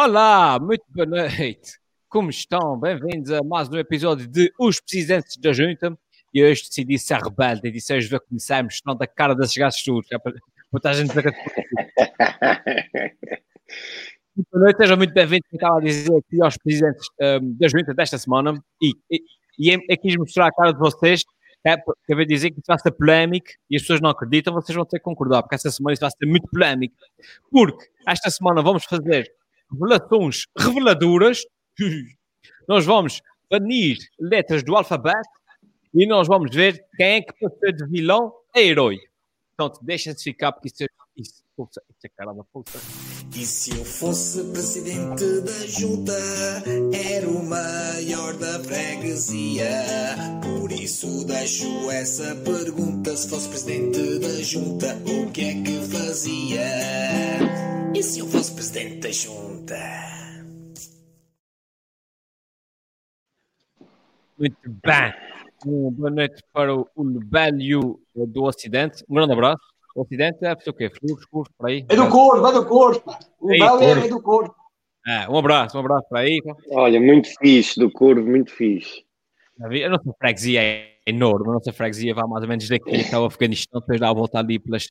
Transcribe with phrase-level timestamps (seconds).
[0.00, 1.72] Olá, muito boa noite.
[2.08, 2.78] Como estão?
[2.78, 5.98] Bem-vindos a mais um episódio de Os Presidentes da Junta.
[6.32, 9.82] E hoje decidi ser rebelde e disse hoje vai começarmos, não da cara das chegadas
[9.82, 10.06] tudo.
[10.12, 10.34] É para
[10.70, 11.22] botar a gente a
[14.52, 15.48] Boa noite, sejam muito bem-vindos.
[15.52, 19.20] Estava a dizer aqui aos presidentes um, da Junta desta semana e, e,
[19.58, 21.24] e quis mostrar a cara de vocês
[21.66, 21.74] é,
[22.24, 25.04] dizer que isso vai ser polémico e as pessoas não acreditam, vocês vão ter que
[25.04, 26.94] concordar, porque esta semana isso vai ser muito polémico.
[27.50, 29.28] Porque esta semana vamos fazer
[29.70, 31.42] revelações reveladoras,
[32.68, 35.28] nós vamos banir letras do alfabeto
[35.94, 38.98] e nós vamos ver quem é que ser de vilão a herói.
[39.56, 40.84] Portanto, deixem-se ficar, porque isso,
[41.16, 42.78] isso Pulsa, é cara da pulsa.
[43.34, 46.12] E se eu fosse presidente da junta,
[46.94, 49.68] era o maior da freguesia.
[50.40, 57.77] Por isso deixo essa pergunta: se fosse presidente da junta, o que é que fazia?
[57.94, 59.76] E se eu fosse presidente da junta?
[64.38, 65.14] Muito bem.
[65.66, 69.04] Uma boa noite para o Lebelho do Ocidente.
[69.08, 69.62] Um grande abraço.
[69.96, 70.90] O Ocidente é o quê?
[71.02, 71.84] Escuro, por aí?
[71.88, 73.16] É do corpo, é do corpo.
[73.40, 74.54] O Belo é, é do corpo.
[75.06, 76.38] É, um abraço, um abraço para aí.
[76.70, 79.04] Olha, muito fixe, do Corvo, muito fixe.
[79.60, 83.24] A nossa freguesia é enorme, a nossa freguesia vai mais ou menos daqui até o
[83.24, 84.86] Afeganistão, depois dá a volta ali pelas.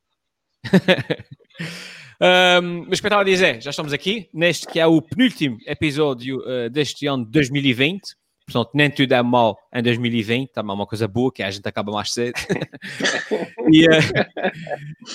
[2.20, 5.02] um, mas o que eu estava a dizer, já estamos aqui, neste que é o
[5.02, 8.16] penúltimo episódio uh, deste ano de 2020.
[8.46, 11.68] Portanto, nem tudo é mal em 2020, também é uma coisa boa, que a gente
[11.68, 12.36] acaba mais cedo.
[13.72, 13.92] e, uh,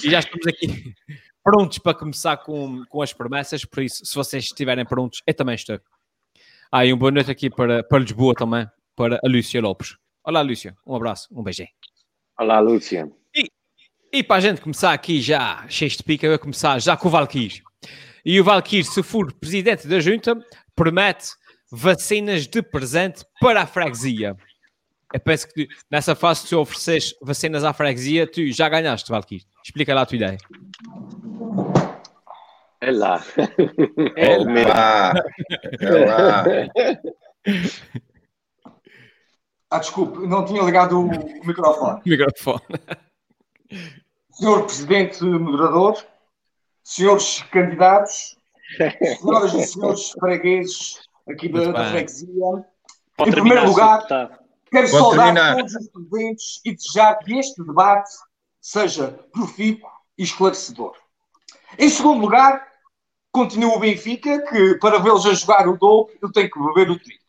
[0.04, 0.92] e, já estamos aqui
[1.42, 5.54] prontos para começar com, com as promessas, por isso, se vocês estiverem prontos, eu também
[5.54, 5.80] estou.
[6.70, 9.96] Ah, e um boa noite aqui para, para Lisboa também, para a Lúcia Lopes.
[10.22, 11.68] Olá, Lúcia, um abraço, um beijinho.
[12.38, 13.10] Olá, Lúcia.
[14.14, 17.08] E, para a gente começar aqui já, cheio de pica, eu vou começar já com
[17.08, 17.62] o Valkyrie.
[18.22, 20.36] E o Valkyrie, se for presidente da junta,
[20.76, 21.28] promete
[21.70, 24.36] vacinas de presente para a freguesia.
[25.14, 29.46] Eu penso que nessa fase, se tu ofereces vacinas à freguesia, tu já ganhaste, Valkyrie.
[29.64, 30.38] Explica lá a tua ideia.
[32.82, 33.24] É lá.
[34.14, 35.14] É lá.
[35.80, 36.44] É lá.
[39.70, 42.02] Ah, desculpe, não tinha ligado o microfone.
[42.04, 42.60] Microfone.
[44.32, 46.02] Senhor Presidente Moderador,
[46.82, 48.36] senhores candidatos,
[49.20, 52.64] senhoras e senhores fregueses aqui da, da freguesia.
[53.16, 54.30] Pode em primeiro lugar, quero
[54.70, 55.56] Pode saudar terminar.
[55.56, 58.10] todos os presentes e desejar que este debate
[58.60, 60.96] seja profícuo e esclarecedor.
[61.78, 62.66] Em segundo lugar,
[63.30, 66.98] continua o Benfica, que para vê-los a jogar o dobro, eu tenho que beber o
[66.98, 67.22] trigo.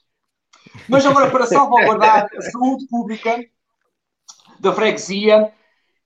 [0.87, 3.43] Mas agora, para salvaguardar a saúde pública
[4.59, 5.53] da freguesia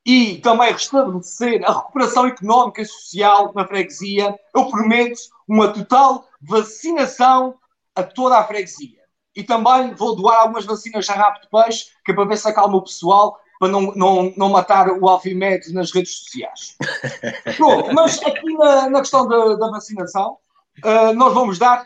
[0.08, 7.56] e também restabelecer a recuperação económica e social na freguesia, eu prometo uma total vacinação
[7.94, 9.02] a toda a freguesia.
[9.36, 12.48] E também vou doar algumas vacinas já rápido de peixe, que é para ver se
[12.48, 16.78] acalma o pessoal, para não, não, não matar o Alfimed nas redes sociais.
[17.58, 20.38] Pronto, mas aqui na, na questão da, da vacinação,
[20.86, 21.86] ah, nós vamos dar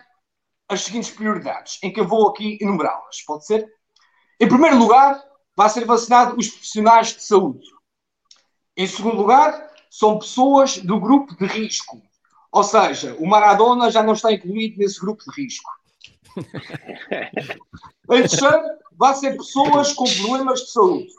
[0.69, 3.23] as seguintes prioridades, em que eu vou aqui enumerá-las.
[3.25, 3.67] Pode ser?
[4.39, 5.19] Em primeiro lugar,
[5.57, 7.80] vai ser vacinado os profissionais de saúde.
[8.75, 12.01] Em segundo lugar, são pessoas do grupo de risco.
[12.51, 15.71] Ou seja, o Maradona já não está incluído nesse grupo de risco.
[18.09, 21.13] Em terceiro, vai ser pessoas com problemas de saúde.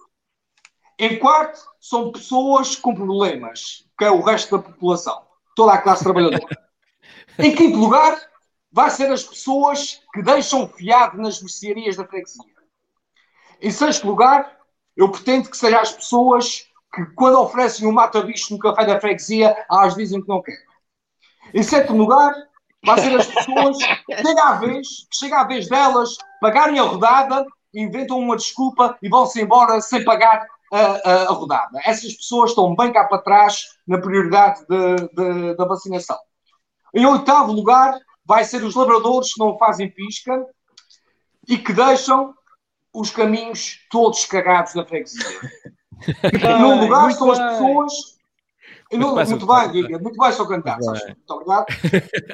[0.99, 5.23] Em quarto, são pessoas com problemas, que é o resto da população,
[5.57, 6.71] toda a classe trabalhadora.
[7.39, 8.21] Em quinto lugar,
[8.71, 12.45] vai ser as pessoas que deixam fiado nas mercearias da freguesia.
[13.61, 14.59] Em sexto lugar,
[14.97, 19.57] eu pretendo que sejam as pessoas que, quando oferecem um mata-bicho no café da freguesia,
[19.71, 20.61] elas dizem que não querem.
[21.55, 22.35] Em sétimo lugar,
[22.85, 26.83] vai ser as pessoas que chega a vez, que chega a vez delas pagarem a
[26.83, 27.45] rodada,
[27.75, 31.79] inventam uma desculpa e vão-se embora sem pagar a, a- a rodada.
[31.85, 36.19] Essas pessoas estão bem cá para trás na prioridade de- de- da vacinação.
[36.95, 40.45] Em oitavo lugar, vai ser os labradores que não fazem pisca
[41.49, 42.35] e que deixam
[42.93, 45.25] os caminhos todos cagados na freguesia.
[46.33, 47.93] Em nono lugar, são as pessoas.
[48.93, 49.47] Muito bem, Muito Sr.
[49.47, 50.79] bem, Giga, muito bem, só cantar.
[50.79, 51.05] Muito sabes?
[51.05, 51.67] Muito obrigado.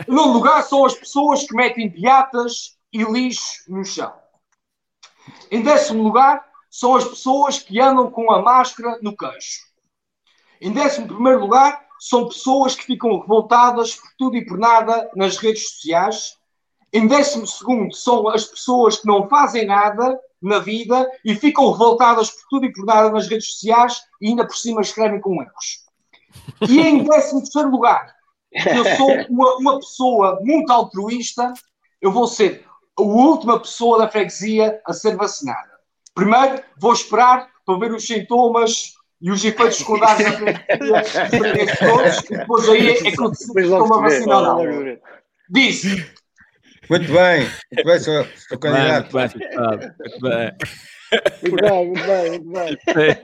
[0.08, 4.12] Em nono lugar, são as pessoas que metem piatas e lixo no chão.
[5.50, 9.68] Em décimo lugar, são as pessoas que andam com a máscara no queixo.
[10.60, 15.36] Em décimo primeiro lugar, são pessoas que ficam revoltadas por tudo e por nada nas
[15.36, 16.36] redes sociais.
[16.92, 22.30] Em décimo segundo, são as pessoas que não fazem nada na vida e ficam revoltadas
[22.30, 25.84] por tudo e por nada nas redes sociais e ainda por cima escrevem com erros.
[26.68, 28.14] E em décimo terceiro lugar,
[28.52, 31.52] eu sou uma, uma pessoa muito altruísta,
[32.00, 32.64] eu vou ser
[32.98, 35.78] a última pessoa da freguesia a ser vacinada.
[36.14, 40.30] Primeiro, vou esperar para ver os sintomas e os efeitos secundários
[41.78, 44.98] todos, e depois aí é que eu decido se estou a vacinar ou não.
[45.50, 46.17] Disse.
[46.88, 47.40] Muito bem,
[47.72, 49.12] muito bem, senhor, senhor candidato.
[49.12, 49.50] Muito bem,
[49.98, 50.52] muito bem.
[51.42, 53.16] Muito bem, muito bem, muito bem.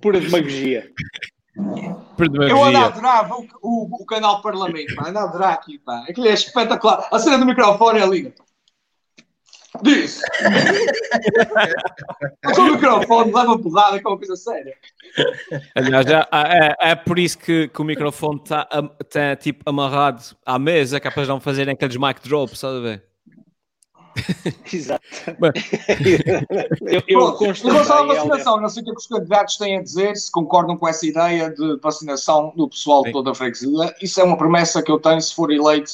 [0.00, 0.90] Pura demagogia.
[2.48, 5.08] Eu ando a adorar o, o, o canal Parlamento, pá.
[5.08, 6.04] ando a adorar aqui, pá.
[6.08, 7.08] Aquilo é espetacular.
[7.10, 8.34] A cena do microfone é linda.
[9.82, 10.20] Diz!
[12.44, 14.74] Mas o microfone leva porrada, que é uma coisa séria.
[15.74, 20.58] Aliás, é, é, é por isso que, que o microfone está tá, tipo amarrado à
[20.58, 23.04] mesa, que é eles não fazerem aqueles mic drops, estás a ver?
[24.72, 25.04] Exato.
[25.38, 25.52] Bem.
[26.80, 29.56] eu, eu Pronto, em relação à vacinação, não sei o que é que os candidatos
[29.56, 33.34] têm a dizer, se concordam com essa ideia de vacinação do pessoal de toda a
[33.34, 33.94] freguesia.
[34.02, 35.92] Isso é uma promessa que eu tenho se for eleito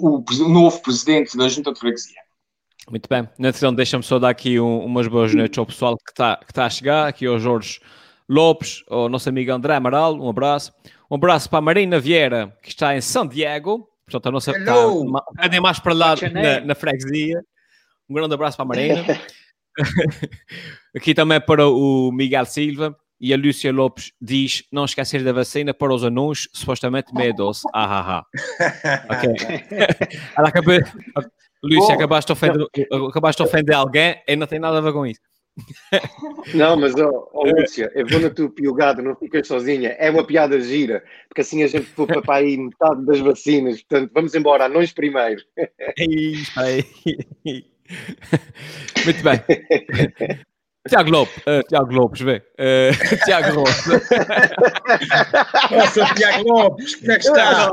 [0.00, 2.20] o, pres- o novo presidente da Junta de Freguesia.
[2.90, 3.28] Muito bem.
[3.38, 6.66] Então, deixa-me só dar aqui um- umas boas noites ao pessoal que está que tá
[6.66, 7.80] a chegar, aqui ao Jorge
[8.28, 10.72] Lopes, ao nosso amigo André Amaral, um abraço.
[11.10, 15.02] Um abraço para a Marina Vieira, que está em São Diego, portanto, a nossa Hello.
[15.02, 17.40] um bocadinho mais para lá na, na freguesia.
[18.08, 19.04] Um grande abraço para a Marina.
[20.96, 22.96] aqui também para o Miguel Silva.
[23.18, 27.62] E a Lúcia Lopes diz: não esquecer da vacina para os anões, supostamente meia doce.
[27.72, 28.22] Ah, ah,
[28.60, 29.06] ah.
[29.08, 29.34] Ok.
[30.36, 30.74] Ela acabou.
[31.68, 31.92] Bom.
[31.92, 32.68] acabaste de, ofender,
[33.08, 35.20] acabaste de ofender alguém e não tem nada a ver com isso.
[36.54, 39.96] Não, mas, ó, ó, Lúcia, eu vou na tua piogada, não ficas sozinha.
[39.98, 43.82] É uma piada gira, porque assim a gente poupa para aí metade das vacinas.
[43.82, 45.42] Portanto, vamos embora, anões primeiro.
[45.98, 46.84] Isso aí.
[49.04, 49.40] Muito bem.
[50.88, 52.42] Tiago Lopes, eh, Tiago Lopes, vê.
[52.58, 52.90] Eh,
[53.24, 53.86] Tiago Lopes.
[55.70, 57.72] Nossa, Tiago Lopes, como é que está?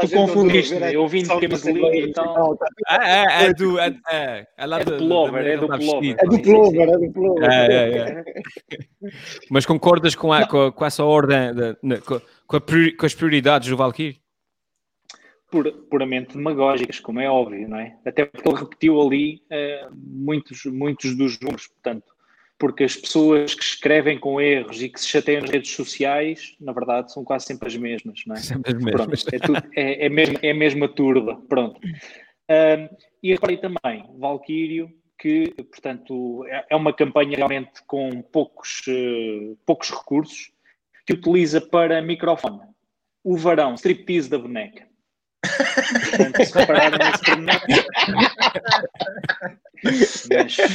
[0.00, 2.58] Tu confundiste, eu ouvi em temas de língua e tal.
[2.88, 2.96] É,
[3.44, 3.78] é, é do.
[3.78, 4.98] É, é, é lá É do da
[5.46, 5.66] é do ele
[6.18, 7.50] É do plover, é do plover.
[7.50, 8.24] É, é, é.
[9.50, 12.60] Mas concordas com, a, com, a- com essa ordem, de- com, com a
[12.96, 14.18] com as prioridades do Valkyrie?
[15.50, 17.96] Pura- puramente demagógicas, como é óbvio, não é?
[18.04, 22.12] Até porque ele repetiu ali eh, muitos, muitos dos números, portanto,
[22.58, 26.72] porque as pessoas que escrevem com erros e que se chateiam nas redes sociais, na
[26.72, 28.38] verdade, são quase sempre as mesmas, não é?
[28.38, 29.32] Sempre as Pronto, mesmas.
[29.32, 31.80] é, tudo, é, é, mesmo, é a mesma turba, pronto.
[32.48, 32.88] Ahm,
[33.22, 39.90] e reparei também, Valquírio, que, portanto, é, é uma campanha realmente com poucos, eh, poucos
[39.90, 40.52] recursos,
[41.06, 42.60] que utiliza para microfone
[43.24, 44.89] o varão striptease da boneca.
[45.42, 47.60] Portanto, se repararam nesse pormenor.
[49.82, 50.28] Mas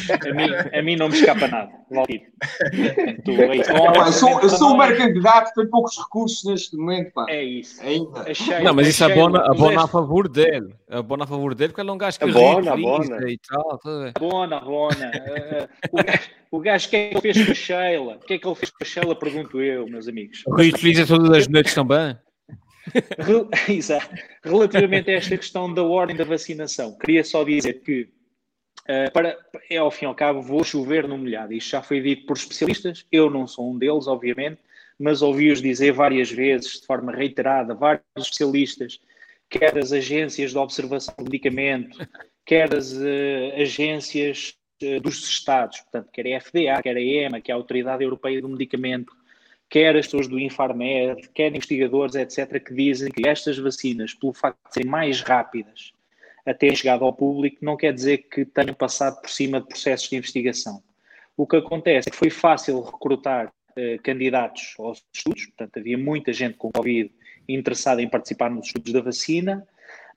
[0.10, 1.72] a mim, a mim não me escapa nada.
[1.88, 3.72] Portanto, é isso.
[3.74, 4.98] Não há Pá, eu, sou, eu sou um também.
[4.98, 7.26] candidato que tem poucos recursos neste momento, pá.
[7.30, 7.80] É isso.
[7.84, 8.22] Ainda.
[8.22, 10.74] Achei, Não, mas isso abona, abona a favor dele.
[10.90, 13.30] Abona a favor dele, porque ele é um gajo que Abona, ri, abona.
[13.32, 13.78] e tal.
[13.78, 14.14] tá a ver?
[14.20, 15.12] Bona, bona.
[15.14, 16.20] Eh, o, gajo,
[16.52, 18.16] o gajo, que é que ele fez com a Sheila?
[18.16, 19.16] O que é que ele fez com a Sheila?
[19.16, 20.42] Pergunto eu, meus amigos.
[20.48, 22.18] O Rui utiliza todas as noites também.
[23.70, 24.16] Exato.
[24.44, 28.10] Relativamente a esta questão da ordem da vacinação, queria só dizer que,
[28.88, 29.38] eh, para,
[29.70, 31.54] é ao fim e ao cabo, vou chover no molhado.
[31.54, 34.60] Isto já foi dito por especialistas, eu não sou um deles, obviamente,
[35.00, 39.00] mas ouvi-os dizer várias vezes, de forma reiterada, vários especialistas,
[39.50, 42.08] quer das agências de observação do medicamento,
[42.46, 47.52] quer das eh, agências eh, dos Estados, portanto, quer a FDA, quer a EMA, que
[47.52, 49.14] é a Autoridade Europeia do Medicamento,
[49.76, 54.58] quer as pessoas do Infarmed, quer investigadores, etc., que dizem que estas vacinas, pelo facto
[54.70, 55.92] de serem mais rápidas
[56.46, 60.10] a terem chegado ao público, não quer dizer que tenham passado por cima de processos
[60.10, 60.82] de investigação.
[61.36, 66.32] O que acontece é que foi fácil recrutar eh, candidatos aos estudos, portanto, havia muita
[66.32, 67.12] gente com Covid
[67.46, 69.68] interessada em participar nos estudos da vacina,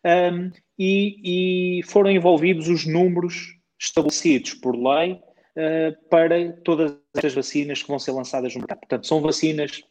[0.04, 5.20] um, e, e foram envolvidos os números estabelecidos por lei
[5.58, 8.78] uh, para todas estas vacinas que vão ser lançadas no mercado.
[8.78, 9.82] Portanto, são vacinas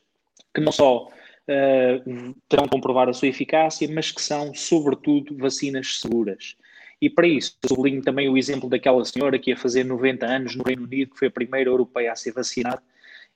[0.53, 5.99] que não só uh, terão de comprovar a sua eficácia, mas que são, sobretudo, vacinas
[5.99, 6.55] seguras.
[6.99, 10.63] E para isso, sublinho também o exemplo daquela senhora que ia fazer 90 anos no
[10.63, 12.81] Reino Unido, que foi a primeira europeia a ser vacinada,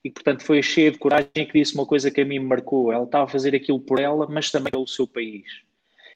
[0.03, 2.91] e portanto foi cheia de coragem que disse uma coisa que a mim me marcou.
[2.91, 5.45] Ela estava a fazer aquilo por ela, mas também pelo seu país.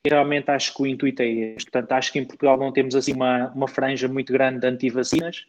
[0.04, 1.70] E realmente acho que o intuito é este.
[1.70, 5.46] Portanto, acho que em Portugal não temos assim uma, uma franja muito grande de antivacinas.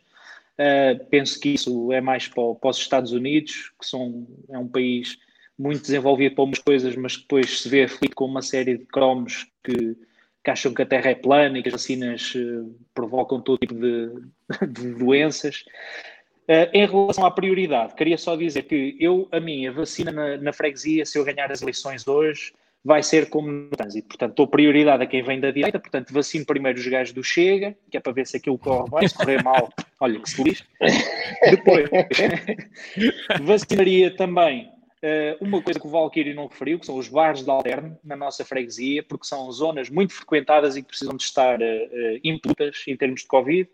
[0.58, 4.66] Uh, penso que isso é mais para, para, os Estados Unidos, que são, é um
[4.66, 5.18] país
[5.58, 8.86] muito desenvolvido para algumas coisas, mas que depois se vê aflito com uma série de
[8.86, 9.96] cromos que,
[10.42, 13.74] que acham que a Terra é plana e que as vacinas uh, provocam todo tipo
[13.74, 14.12] de,
[14.66, 15.64] de doenças.
[16.48, 20.52] Uh, em relação à prioridade, queria só dizer que eu, a minha vacina na, na,
[20.52, 22.52] freguesia, se eu ganhar as eleições hoje,
[22.86, 24.06] vai ser como no trânsito.
[24.06, 27.76] Portanto, dou prioridade a quem vem da direita, portanto, vacino primeiro os gajos do Chega,
[27.90, 30.62] que é para ver se aquilo corre bem, se correr mal, olha que se lixe.
[31.50, 31.90] Depois,
[33.42, 34.70] vacinaria também
[35.02, 38.14] uh, uma coisa que o Valkyrie não referiu, que são os bares de alterno na
[38.14, 42.84] nossa freguesia, porque são zonas muito frequentadas e que precisam de estar uh, uh, imputas
[42.86, 43.68] em termos de Covid.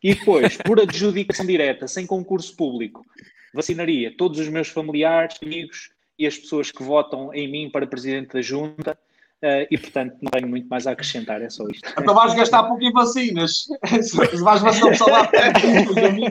[0.00, 3.04] E depois, por adjudicação direta, sem concurso público,
[3.52, 8.34] vacinaria todos os meus familiares, amigos e as pessoas que votam em mim para presidente
[8.34, 8.98] da junta.
[9.42, 11.86] Uh, e portanto não tenho muito mais a acrescentar, é só isto.
[11.98, 13.66] Então vais gastar pouco em vacinas.
[14.02, 15.30] Se vais vacinar o salário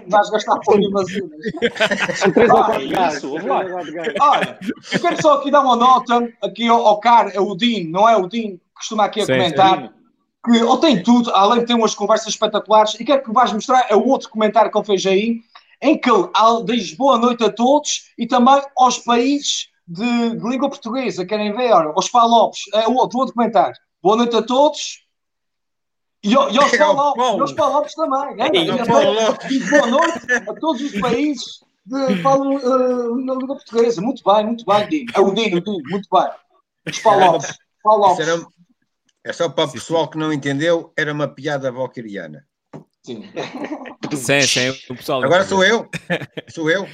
[0.07, 1.39] vais gastar pouco em vacinas.
[2.97, 3.35] Ah, isso,
[4.19, 4.59] Olha,
[4.91, 8.09] eu quero só aqui dar uma nota aqui ao, ao Car, é o Dean, não
[8.09, 9.79] é o Dean que costuma aqui a sim, comentar.
[9.79, 10.03] Sim
[10.45, 13.87] que ou tem tudo, além de ter umas conversas espetaculares, e quero que vais mostrar
[13.89, 15.39] é o outro comentário que ele fez aí,
[15.81, 16.29] em que ele
[16.65, 21.71] diz boa noite a todos e também aos países de, de língua portuguesa, querem ver,
[21.71, 23.75] aos Palopes, é o outro, outro comentário.
[24.01, 25.03] Boa noite a todos.
[26.23, 28.41] E, e aos Palopes, e Palopes também.
[28.41, 34.01] É, é, diz boa noite a todos os países de falam uh, na língua portuguesa.
[34.01, 35.11] Muito bem, muito bem, Dino.
[35.15, 36.29] É o Dino, o Dino, muito bem.
[36.87, 37.57] Os Palopes.
[37.83, 38.45] Palopes.
[39.25, 42.45] É só para o pessoal que não entendeu, era uma piada valquiriana.
[43.05, 43.29] Sim.
[44.15, 45.23] sim, sim, o pessoal.
[45.23, 45.89] Agora sou eu.
[46.49, 46.87] Sou eu.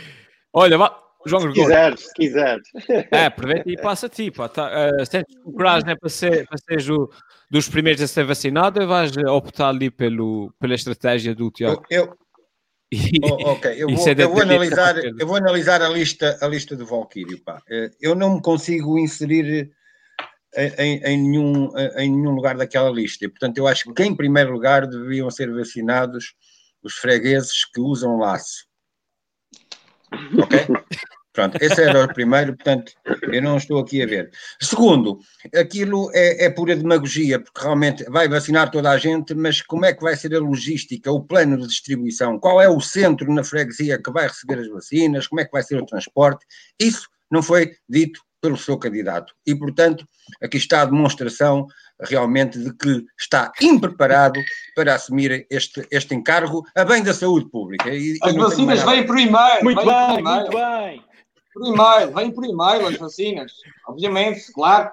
[0.53, 1.08] Olha, vá.
[1.25, 1.97] João Gregório.
[1.97, 3.11] Se quiseres, se quiseres.
[3.11, 4.31] É, aproveita e passa a ti.
[4.31, 4.47] Pá.
[4.47, 7.09] Tá, uh, sentes coragem né, para ser, para ser o,
[7.49, 11.83] dos primeiros a ser vacinado ou vais optar ali pelo, pela estratégia do Tiago?
[11.89, 12.17] Eu, eu...
[13.23, 16.75] oh, ok, eu vou, é eu, vou analisar, eu vou analisar a lista, a lista
[16.75, 17.37] do Valkyrie.
[17.37, 17.61] Pá.
[17.69, 19.71] Eh, eu não me consigo inserir
[20.55, 23.25] em, em, nenhum, em nenhum lugar daquela lista.
[23.25, 26.33] E, portanto, eu acho que em primeiro lugar deviam ser vacinados
[26.81, 28.68] os fregueses que usam laço.
[30.37, 30.67] Ok?
[31.31, 32.91] Pronto, esse era o primeiro, portanto,
[33.31, 34.31] eu não estou aqui a ver.
[34.59, 35.19] Segundo,
[35.55, 39.93] aquilo é, é, pura demagogia, porque realmente vai vacinar toda a gente, mas como é
[39.93, 42.39] que vai ser a logística, o plano de distribuição?
[42.39, 45.27] Qual é o centro na freguesia que vai receber as vacinas?
[45.27, 46.45] Como é que vai ser o transporte?
[46.79, 49.33] Isso não foi dito pelo seu candidato.
[49.45, 50.05] E, portanto,
[50.41, 51.67] aqui está a demonstração
[51.99, 54.39] realmente de que está impreparado
[54.75, 57.89] para assumir este, este encargo a bem da saúde pública.
[57.89, 59.63] E, as vacinas vêm primeiro.
[59.63, 60.39] Muito bem, primeiro.
[60.39, 61.03] muito bem.
[61.53, 63.51] Primeiro, vem primeiro as vacinas.
[63.87, 64.91] Obviamente, claro.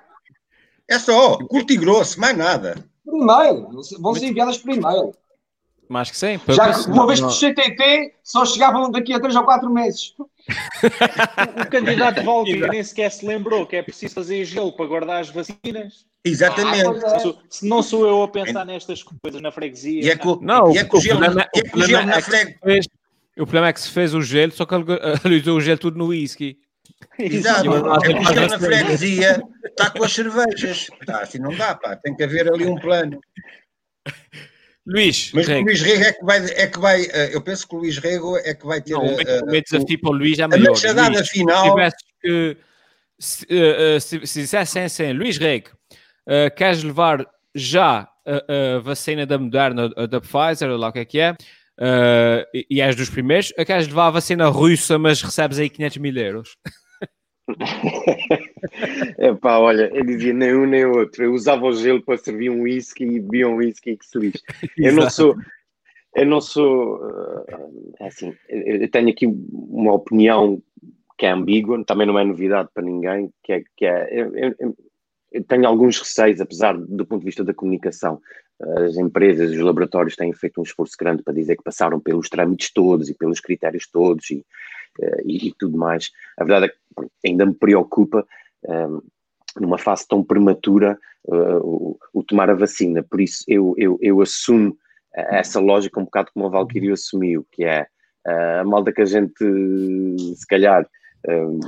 [0.88, 2.84] É só, curto e grosso, mais nada.
[3.04, 5.12] Primeiro, vão ser enviadas primeiro.
[5.88, 6.40] Mas que sim.
[6.48, 10.14] Já que uma vez que o CTT só chegavam daqui a 3 ou 4 meses.
[11.60, 15.30] O candidato Valdir nem sequer se lembrou que é preciso fazer gelo para guardar as
[15.30, 16.06] vacinas.
[16.24, 17.04] Exatamente.
[17.04, 17.34] Ah, é.
[17.48, 20.02] Se não sou eu a pensar nestas coisas na freguesia.
[20.02, 22.80] E é que, não, e é que o gelo, problema, é, o gelo na freguesia.
[23.36, 25.98] O problema é que se fez o gelo, só que ele usou o gelo tudo
[25.98, 26.58] no whisky.
[27.18, 27.68] Exato.
[27.70, 30.86] É que o gelo na freguesia está com as cervejas.
[31.04, 31.96] Tá, assim não dá, pá.
[31.96, 33.20] Tem que haver ali um plano.
[34.86, 35.62] Luís Mas Rego.
[35.62, 37.98] o Luís Rego é que vai, é que vai uh, eu penso que o Luís
[37.98, 38.92] Rego é que vai ter.
[38.92, 40.66] Não, o meu desafio para o Luís é maior.
[40.66, 41.76] A Luís, final.
[41.90, 42.56] Se que,
[43.18, 45.70] se, uh, se, se dissessem assim, Luís Rego,
[46.28, 50.98] uh, queres levar já a, a, vacina da Moderna, da Pfizer, ou lá o que
[50.98, 55.22] é que é, uh, e, e és dos primeiros, queres levar a vacina russa, mas
[55.22, 56.56] recebes aí 500 mil euros?
[59.18, 61.24] Epá, olha, eu dizia nem um nem outro.
[61.24, 64.42] Eu usava o gelo para servir um whisky e bebia um whisky que se lixe.
[64.76, 65.36] Eu não sou,
[66.14, 67.00] eu não sou
[67.48, 70.62] eh, assim, eu tenho aqui uma opinião
[71.18, 74.76] que é ambígua, também não é novidade para ninguém, que é, que é eu, eu,
[75.32, 78.20] eu tenho alguns receios, apesar do ponto de vista da comunicação,
[78.78, 82.72] as empresas, os laboratórios têm feito um esforço grande para dizer que passaram pelos trâmites
[82.72, 84.44] todos e pelos critérios todos e,
[85.24, 86.10] e, e tudo mais.
[86.36, 88.26] A verdade é que ainda me preocupa
[88.64, 89.00] um, ehm,
[89.60, 93.02] numa fase tão prematura uh, o, o, tomar a vacina.
[93.02, 94.76] Por isso eu, eu, eu assumo
[95.14, 97.86] essa lógica um bocado como a Valkyrie assumiu, que é
[98.26, 99.34] a malda que a gente
[100.34, 100.86] se calhar
[101.26, 101.60] ehm,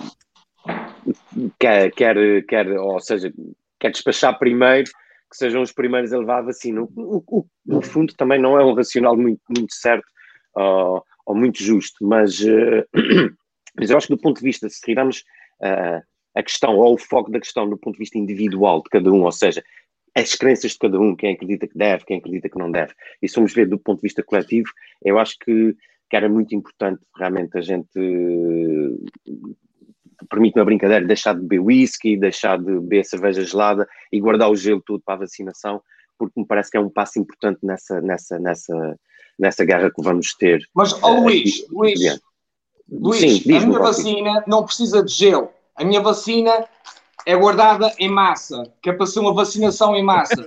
[1.59, 3.33] quer, quer, quer, ou seja,
[3.79, 4.91] quer despachar primeiro
[5.31, 6.83] que sejam os primeiros a levar a vacina.
[6.83, 10.07] O, o, no fundo, também não é um racional muito, muito certo
[11.29, 12.83] ou muito justo, mas, uh,
[13.77, 15.19] mas eu acho que do ponto de vista, se tirarmos
[15.61, 16.03] uh,
[16.35, 19.23] a questão ou o foco da questão do ponto de vista individual de cada um,
[19.23, 19.63] ou seja,
[20.15, 23.29] as crenças de cada um, quem acredita que deve, quem acredita que não deve, e
[23.29, 24.71] se formos ver do ponto de vista coletivo,
[25.05, 25.77] eu acho que,
[26.09, 27.91] que era muito importante realmente a gente
[30.31, 34.57] permite-me a brincadeira, deixar de beber whisky, deixar de beber cerveja gelada e guardar o
[34.57, 35.83] gelo tudo para a vacinação,
[36.19, 38.99] porque me parece que é um passo importante nessa, nessa, nessa,
[39.39, 40.61] nessa guerra que vamos ter.
[40.75, 42.19] Mas, oh, Luís, Luís,
[42.91, 45.53] Luís, Sim, a minha vacina não precisa de gel.
[45.77, 46.67] A minha vacina
[47.27, 50.45] é guardada em massa, que é para ser uma vacinação em massa.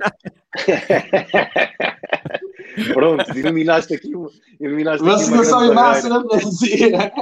[2.94, 4.12] Pronto, iluminaste aqui.
[4.60, 7.14] Iluminaste vacinação aqui em massa na Brasília.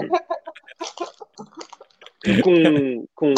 [2.44, 3.34] Com, com,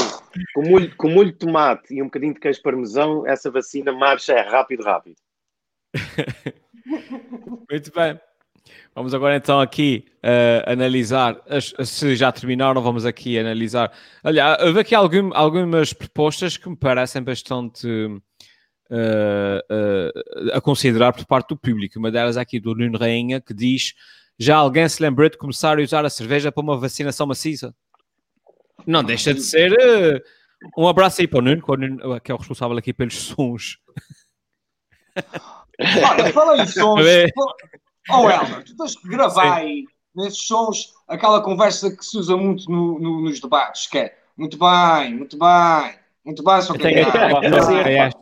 [0.54, 4.34] com, molho, com molho de tomate e um bocadinho de queijo parmesão, essa vacina marcha
[4.34, 5.16] é rápido, rápido.
[7.70, 8.20] Muito bem.
[8.94, 13.92] Vamos agora então aqui uh, analisar, as, se já terminaram, vamos aqui analisar.
[14.24, 18.22] Olha, houve aqui algum, algumas propostas que me parecem bastante uh,
[18.92, 21.98] uh, a considerar por parte do público.
[21.98, 23.94] Uma delas é aqui do Nuno Rainha, que diz:
[24.38, 27.74] Já alguém se lembrou de começar a usar a cerveja para uma vacinação maciça?
[28.86, 29.74] Não deixa de ser.
[30.78, 33.78] um abraço aí para o Nuno, que é o responsável aqui pelos sons.
[36.10, 37.06] Olha, fala em sons.
[38.10, 39.86] Oh, Elmer, tu tens que gravar aí,
[40.16, 44.58] nesses sons, aquela conversa que se usa muito no, no, nos debates, que é muito
[44.58, 48.20] bem, muito bem, muito bem, só que tenho esta.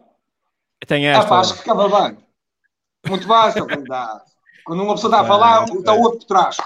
[0.88, 1.24] Tenho esta.
[1.24, 2.18] Ah, pá, acho que ficava bem.
[3.08, 4.32] Muito bem, senhor candidato.
[4.66, 6.58] Quando uma pessoa está a falar, está o outro por trás.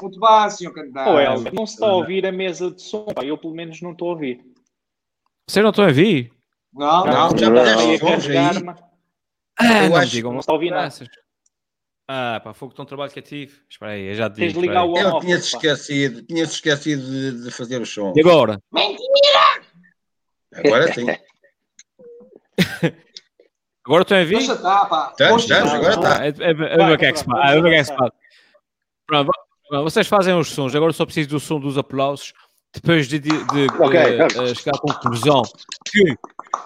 [0.00, 1.10] Muito bem, senhor candidato.
[1.10, 3.22] Oh, Elmer, não se está a ouvir a mesa de som, pá.
[3.22, 4.44] eu pelo menos não estou a ouvir.
[5.48, 6.32] Você não está a ouvir?
[6.72, 8.89] Não, não, já puseste
[9.60, 10.94] Ah, não, digam, não está a ouvir nada.
[12.08, 13.60] Ah, pá, fogo tão trabalho criativo.
[13.68, 14.40] Espera aí, eu já digo.
[14.40, 18.12] Tens de ligar o Eu tinha-se esquecido, tinha-se esquecido de, de, fazer o som.
[18.16, 18.60] E agora?
[18.72, 19.62] Mentira!
[20.52, 21.06] Agora sim.
[23.86, 24.38] agora estou a ver?
[24.38, 25.08] Deixa tá, pá.
[25.12, 26.26] Estamos, estamos, agora está.
[26.26, 26.30] É
[26.92, 27.52] o que é que se faz.
[27.52, 28.10] É o que é que se faz.
[29.06, 29.30] Pronto,
[29.84, 32.32] vocês fazem os sons, agora só preciso do som dos aplausos.
[32.72, 34.20] Depois de, de, de okay.
[34.20, 35.42] uh, chegar à conclusão
[35.86, 36.16] que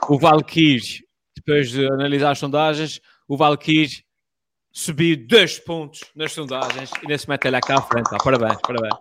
[0.09, 1.04] o Valkyrie,
[1.47, 4.03] depois de analisar as sondagens, o Valkyrie
[4.73, 8.09] subiu dois pontos nas sondagens e nesse mete ele cá à frente.
[8.11, 8.17] Tá?
[8.17, 8.95] Parabéns, parabéns.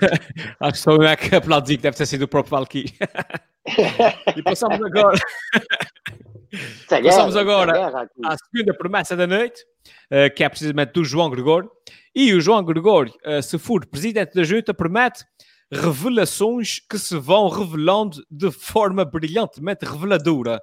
[0.60, 2.92] Acho que só eu é que aplaudi que deve ter sido o próprio Valkyrie.
[4.36, 5.18] e passamos agora.
[6.88, 9.62] passamos agora à segunda promessa da noite,
[10.10, 11.70] eh, que é precisamente do João Gregório.
[12.14, 15.24] E o João Gregório, eh, se for presidente da junta, promete
[15.72, 20.60] revelações que se vão revelando de forma brilhantemente reveladora.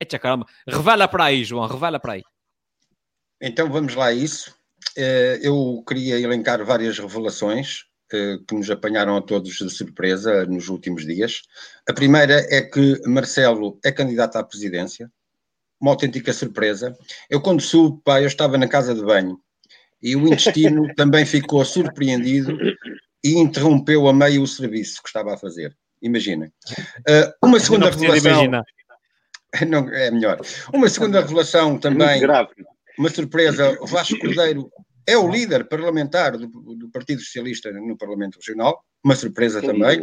[0.00, 2.22] Eita caramba, revela para aí, João, revela para aí.
[3.40, 4.54] Então vamos lá a isso.
[4.96, 10.68] Eh, eu queria elencar várias revelações eh, que nos apanharam a todos de surpresa nos
[10.68, 11.42] últimos dias.
[11.88, 15.10] A primeira é que Marcelo é candidato à presidência,
[15.80, 16.96] uma autêntica surpresa.
[17.28, 19.38] Eu, quando subo, pá, eu estava na casa de banho
[20.02, 22.56] e o intestino também ficou surpreendido
[23.26, 25.76] e interrompeu a meio o serviço que estava a fazer.
[26.00, 26.48] Imaginem.
[27.00, 28.50] Uh, uma segunda revelação.
[29.68, 30.40] Não, é melhor.
[30.72, 32.20] Uma segunda revelação também,
[32.98, 34.70] uma surpresa, o Vasco Cordeiro
[35.06, 39.98] é o líder parlamentar do, do Partido Socialista no Parlamento Regional, uma surpresa Quem também.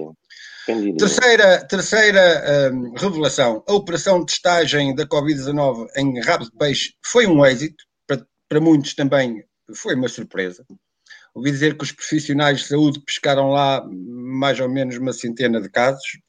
[0.65, 0.95] Diria?
[0.97, 7.27] Terceira, terceira um, revelação, a operação de testagem da Covid-19 em rabo de peixe foi
[7.27, 9.43] um êxito, para, para muitos também
[9.75, 10.65] foi uma surpresa.
[11.33, 15.69] Ouvi dizer que os profissionais de saúde pescaram lá mais ou menos uma centena de
[15.69, 16.19] casos.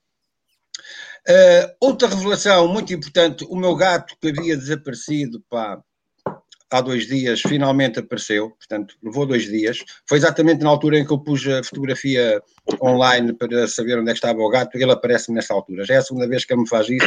[1.29, 5.83] Uh, outra revelação muito importante: o meu gato que havia desaparecido pá,
[6.71, 9.85] há dois dias finalmente apareceu, portanto, levou dois dias.
[10.09, 12.43] Foi exatamente na altura em que eu pus a fotografia
[12.83, 15.85] online para saber onde é que estava o gato, ele aparece-me nessa altura.
[15.85, 17.07] Já é a segunda vez que ele me faz isso.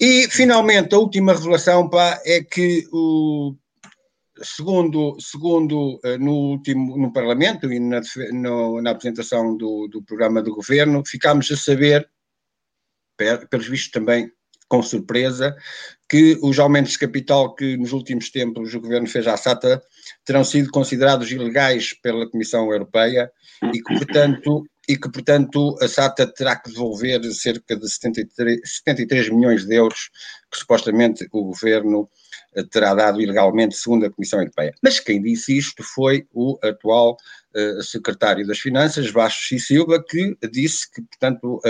[0.00, 3.54] E finalmente, a última revelação pá, é que o.
[4.40, 8.00] Segundo, segundo uh, no último no Parlamento e na,
[8.32, 12.08] no, na apresentação do, do programa do governo, ficámos a saber
[13.50, 14.32] pelos vistos também
[14.72, 15.54] com surpresa,
[16.08, 19.82] que os aumentos de capital que nos últimos tempos o governo fez à SATA
[20.24, 23.30] terão sido considerados ilegais pela Comissão Europeia
[23.64, 29.28] e que, portanto, e que, portanto a SATA terá que devolver cerca de 73, 73
[29.28, 30.08] milhões de euros
[30.50, 32.08] que supostamente o governo
[32.70, 34.74] terá dado ilegalmente, segundo a Comissão Europeia.
[34.82, 37.16] Mas quem disse isto foi o atual
[37.56, 39.58] uh, secretário das Finanças, Vasco C.
[39.58, 41.60] Silva, que disse que, portanto,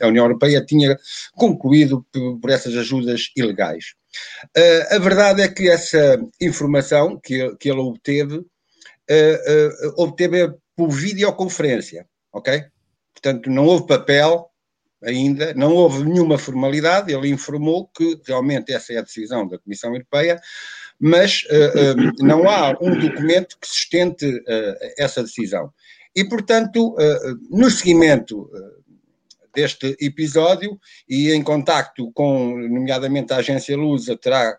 [0.00, 0.96] a União Europeia tinha
[1.34, 3.94] concluído por, por essas ajudas ilegais.
[4.56, 12.06] Uh, a verdade é que essa informação que, que ele obteve, uh, obteve por videoconferência,
[12.32, 12.64] ok?
[13.12, 14.50] Portanto, não houve papel,
[15.04, 19.92] ainda, não houve nenhuma formalidade, ele informou que realmente essa é a decisão da Comissão
[19.92, 20.40] Europeia,
[20.98, 25.72] mas uh, não há um documento que sustente uh, essa decisão.
[26.16, 26.94] E, portanto,
[27.50, 28.48] no seguimento
[29.54, 34.56] deste episódio e em contacto com, nomeadamente, a agência Lusa, terá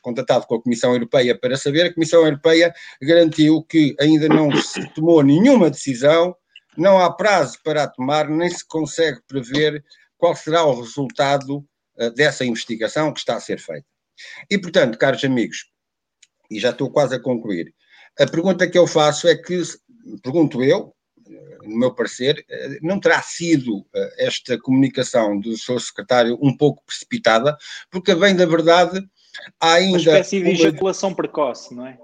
[0.00, 1.86] contatado com a Comissão Europeia para saber.
[1.86, 2.72] A Comissão Europeia
[3.02, 6.34] garantiu que ainda não se tomou nenhuma decisão,
[6.78, 9.84] não há prazo para a tomar, nem se consegue prever
[10.16, 11.58] qual será o resultado
[11.98, 13.86] uh, dessa investigação que está a ser feita.
[14.50, 15.66] E, portanto, caros amigos,
[16.50, 17.74] e já estou quase a concluir,
[18.18, 19.62] a pergunta que eu faço é que,
[20.22, 20.94] pergunto eu,
[21.62, 26.82] no meu parecer, eh, não terá sido eh, esta comunicação do seu secretário um pouco
[26.84, 27.56] precipitada,
[27.90, 29.00] porque, bem da verdade,
[29.60, 29.90] há ainda.
[29.90, 31.98] Uma espécie de ejaculação precoce, não é?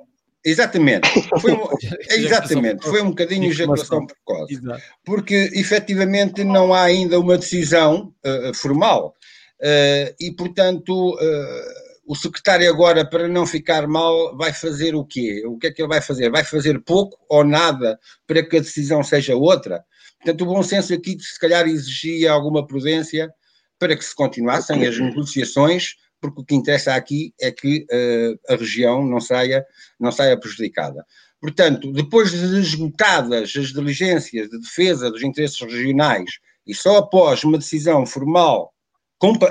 [0.44, 1.08] Exatamente,
[1.40, 1.68] foi um,
[2.10, 4.60] exatamente, foi um bocadinho ejaculação precoce,
[5.04, 9.14] porque efetivamente não há ainda uma decisão uh, formal.
[9.60, 15.42] Uh, e, portanto, uh, o secretário agora, para não ficar mal, vai fazer o quê?
[15.46, 16.30] O que é que ele vai fazer?
[16.30, 19.82] Vai fazer pouco ou nada para que a decisão seja outra?
[20.18, 23.32] Portanto, o bom senso aqui, se calhar, exigia alguma prudência
[23.78, 28.56] para que se continuassem as negociações, porque o que interessa aqui é que uh, a
[28.56, 29.64] região não saia,
[30.00, 31.04] não saia prejudicada.
[31.40, 36.30] Portanto, depois de esgotadas as diligências de defesa dos interesses regionais
[36.66, 38.72] e só após uma decisão formal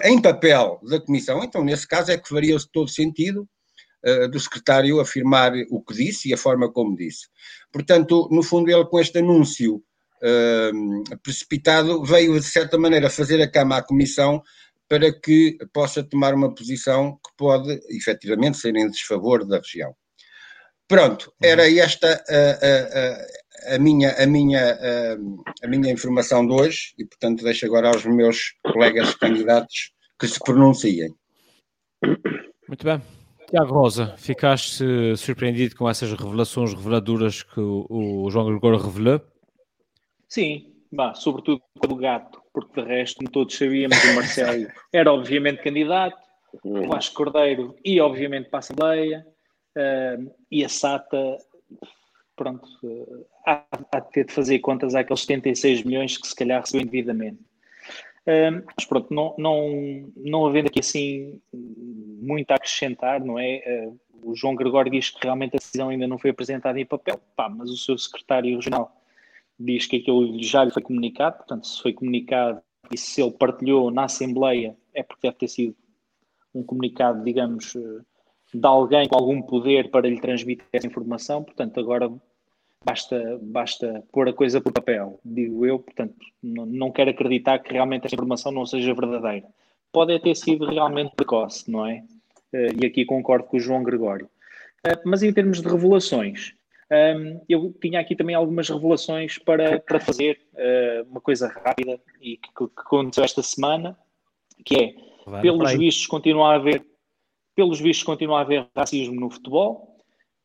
[0.03, 3.47] em papel da Comissão, então nesse caso é que faria todo sentido
[4.05, 7.27] uh, do secretário afirmar o que disse e a forma como disse.
[7.71, 13.49] Portanto, no fundo, ele com este anúncio uh, precipitado veio, de certa maneira, fazer a
[13.49, 14.41] cama à Comissão
[14.93, 19.91] para que possa tomar uma posição que pode, efetivamente, ser em desfavor da região.
[20.87, 24.77] Pronto, era esta a, a, a, a minha, a, minha,
[25.63, 30.37] a, minha informação de hoje e, portanto, deixo agora aos meus colegas candidatos que se
[30.37, 31.11] pronunciem.
[32.67, 33.01] Muito bem.
[33.49, 34.85] Tiago Rosa, ficaste
[35.17, 39.19] surpreendido com essas revelações reveladoras que o, o João Gregório revelou?
[40.29, 45.63] Sim, bah, sobretudo pelo gato, porque de resto, como todos sabíamos, o Marcelo era obviamente
[45.63, 46.21] candidato,
[46.63, 49.25] o Vasco Cordeiro e obviamente para a Assembleia,
[49.75, 51.37] Uh, e a SATA,
[52.35, 56.61] pronto, uh, há, há, de ter de fazer contas àqueles 76 milhões que se calhar
[56.61, 57.39] recebeu indevidamente.
[58.21, 63.91] Uh, mas pronto, não, não, não havendo aqui assim muito a acrescentar, não é?
[64.23, 67.49] o João Gregório diz que realmente a decisão ainda não foi apresentada em papel, pá,
[67.49, 68.95] mas o seu secretário regional
[69.59, 72.61] diz que aquilo já lhe foi comunicado, portanto, se foi comunicado
[72.91, 75.75] e se ele partilhou na Assembleia, é porque deve ter sido
[76.53, 77.73] um comunicado, digamos,
[78.53, 82.11] de alguém com algum poder para lhe transmitir essa informação, portanto, agora
[82.85, 87.73] basta, basta pôr a coisa por papel, digo eu, portanto, não, não quero acreditar que
[87.73, 89.47] realmente esta informação não seja verdadeira.
[89.91, 92.03] Pode ter sido realmente precoce, não é?
[92.51, 94.29] Eh, e aqui concordo com o João Gregório.
[94.83, 96.55] Eh, mas em termos de revelações,
[96.89, 102.37] ehm, eu tinha aqui também algumas revelações para, para fazer, eh, uma coisa rápida e
[102.37, 103.97] que, que aconteceu esta semana,
[104.65, 106.85] que é, Vai, pelos vistos, continua a haver
[107.55, 109.97] pelos vistos, continua a haver racismo no futebol.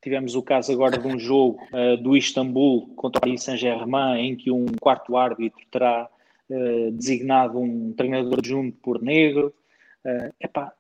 [0.03, 4.37] Tivemos o caso agora de um jogo uh, do Istambul contra o Paris Saint-Germain, em
[4.37, 6.09] que um quarto árbitro terá
[6.51, 9.53] uh, designado um treinador junto por negro.
[10.05, 10.73] Uh, epá,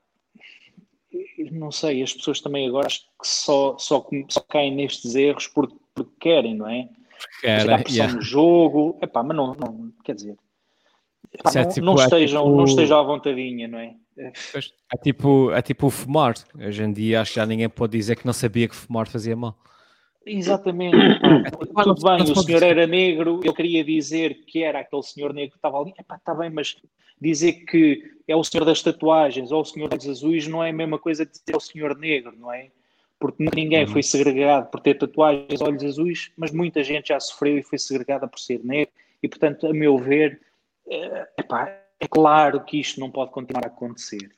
[1.53, 5.77] não sei, as pessoas também agora acho que só, só, só caem nestes erros porque,
[5.95, 6.89] porque querem, não é?
[7.41, 8.15] Querem, pressão yeah.
[8.15, 10.37] no jogo, epá, mas não, não quer dizer,
[11.33, 12.57] epá, é não, tipo, não, é estejam, tipo...
[12.57, 13.95] não estejam à vontadinha, não é?
[14.19, 16.35] É tipo, é tipo fumar.
[16.57, 19.37] Hoje em dia acho que já ninguém pode dizer que não sabia que fumar fazia
[19.37, 19.57] mal.
[20.29, 20.97] Exatamente.
[21.83, 25.59] Tudo bem, o senhor era negro, eu queria dizer que era aquele senhor negro que
[25.59, 25.95] estava ali.
[25.99, 26.77] Está bem, mas
[27.21, 30.73] dizer que é o senhor das tatuagens ou o senhor dos azuis não é a
[30.73, 32.71] mesma coisa que dizer é o senhor negro, não é?
[33.19, 33.93] Porque ninguém uhum.
[33.93, 38.29] foi segregado por ter tatuagens, olhos azuis, mas muita gente já sofreu e foi segregada
[38.29, 38.93] por ser negro.
[39.21, 40.41] E, portanto, a meu ver,
[40.87, 44.31] é, epá, é claro que isto não pode continuar a acontecer.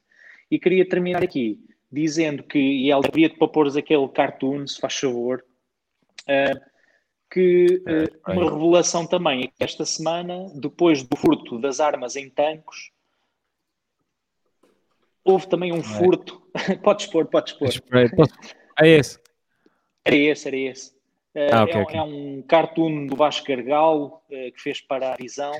[0.50, 1.61] E queria terminar aqui
[1.92, 5.44] dizendo que, e ela devia para pôr aquele cartoon, se faz favor,
[7.31, 12.29] que uh, uma revelação também é que esta semana, depois do furto das armas em
[12.29, 12.90] tancos,
[15.25, 16.43] houve também um furto.
[16.83, 17.69] podes pôr, podes pôr.
[18.81, 19.19] É esse.
[20.05, 20.90] Era esse, era esse.
[21.35, 21.99] Uh, ah, okay, é, okay.
[21.99, 25.53] é, um cartoon do Vasco Gargalo que fez para a visão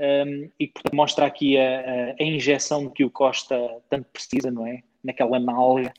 [0.00, 3.56] um, e que mostra aqui a, a, injeção que o Costa
[3.90, 4.82] tanto precisa, não é?
[5.04, 5.92] Naquela nalga,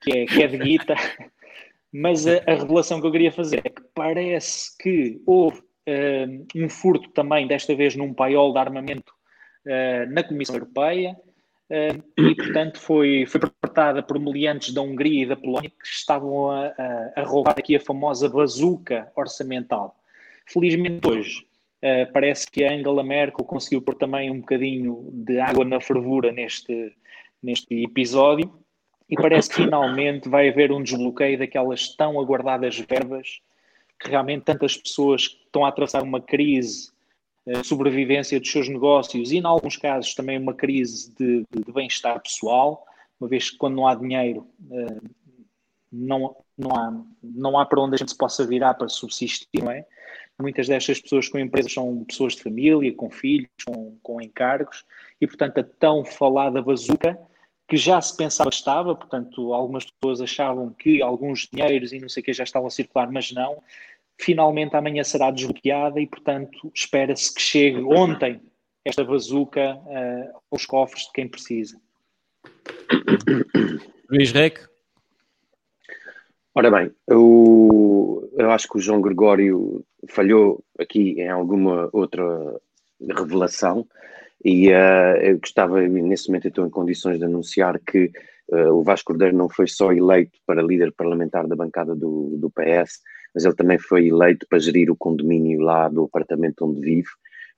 [0.00, 0.94] que, é, que é de guita.
[1.92, 6.68] Mas a, a, revelação que eu queria fazer é que parece que houve uh, um
[6.68, 9.12] furto também, desta vez num paiol de armamento
[9.66, 11.14] uh, na Comissão Europeia,
[11.70, 16.50] uh, e portanto foi, foi perpetrada por meliantes da Hungria e da Polónia que estavam
[16.50, 19.96] a, a, a roubar aqui a famosa bazuca orçamental.
[20.46, 21.46] Felizmente hoje
[21.82, 26.30] Uh, parece que a Angela Merkel conseguiu pôr também um bocadinho de água na fervura
[26.30, 26.94] neste,
[27.42, 28.62] neste episódio
[29.12, 33.42] e parece que finalmente vai haver um desbloqueio daquelas tão aguardadas verbas
[34.00, 36.90] que realmente tantas pessoas estão a atravessar uma crise
[37.46, 41.62] de uh, sobrevivência dos seus negócios e, em alguns casos, também uma crise de, de,
[41.62, 42.86] de bem-estar pessoal,
[43.20, 45.10] uma vez que quando não há dinheiro uh,
[45.92, 49.70] não, não, há, não há para onde a gente se possa virar para subsistir, não
[49.70, 49.84] é?
[50.40, 54.86] Muitas destas pessoas com empresas são pessoas de família, com filhos, com, com encargos,
[55.20, 57.18] e portanto a tão falada bazuca
[57.68, 62.08] que já se pensava que estava, portanto algumas pessoas achavam que alguns dinheiros e não
[62.08, 63.62] sei o que já estavam a circular, mas não.
[64.18, 68.40] Finalmente amanhã será desbloqueada e portanto espera-se que chegue ontem
[68.84, 71.80] esta bazuca uh, aos cofres de quem precisa.
[74.10, 74.58] Luís Rec?
[76.54, 82.60] Ora bem, eu, eu acho que o João Gregório falhou aqui em alguma outra
[83.00, 83.86] revelação
[84.44, 88.10] e uh, eu gostava, nesse momento estou em condições de anunciar que
[88.50, 92.50] uh, o Vasco Cordeiro não foi só eleito para líder parlamentar da bancada do, do
[92.50, 93.00] PS,
[93.34, 97.08] mas ele também foi eleito para gerir o condomínio lá do apartamento onde vive.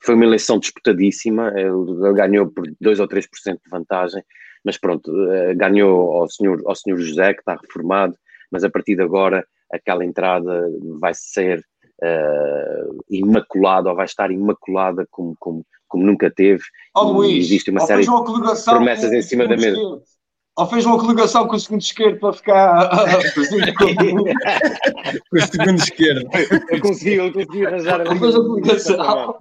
[0.03, 4.23] Foi uma eleição disputadíssima, ele, ganhou por 2 ou 3% de vantagem,
[4.62, 8.14] mas pronto, uh, ganhou ao senhor, ao senhor José, que está reformado,
[8.51, 10.68] mas a partir de agora aquela entrada
[11.01, 11.64] vai ser
[12.03, 16.64] uh, imaculada ou vai estar imaculada como, como, como nunca teve.
[16.92, 18.11] Oh, Luís, existe uma série de
[18.64, 19.78] promessas em cima da mesa.
[20.57, 22.88] Ou fez uma coligação com o segundo esquerdo para ficar
[23.35, 23.44] com o
[25.40, 26.28] segundo esquerdo.
[26.68, 29.38] Eu consegui, eu consegui arranjar a fez a coligação.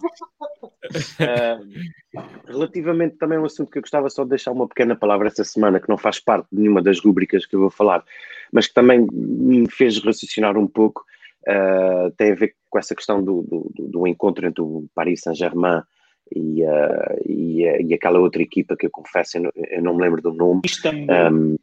[1.20, 5.28] Uh, relativamente também a um assunto que eu gostava só de deixar uma pequena palavra
[5.28, 8.04] esta semana, que não faz parte de nenhuma das rubricas que eu vou falar,
[8.52, 11.04] mas que também me fez raciocinar um pouco,
[11.48, 15.84] uh, tem a ver com essa questão do, do, do encontro entre o Paris Saint-Germain
[16.32, 20.02] e, uh, e, e, aquela outra equipa que eu confesso, eu não, eu não me
[20.04, 20.62] lembro do nome.
[20.66, 21.08] Istambul.
[21.10, 21.56] Um,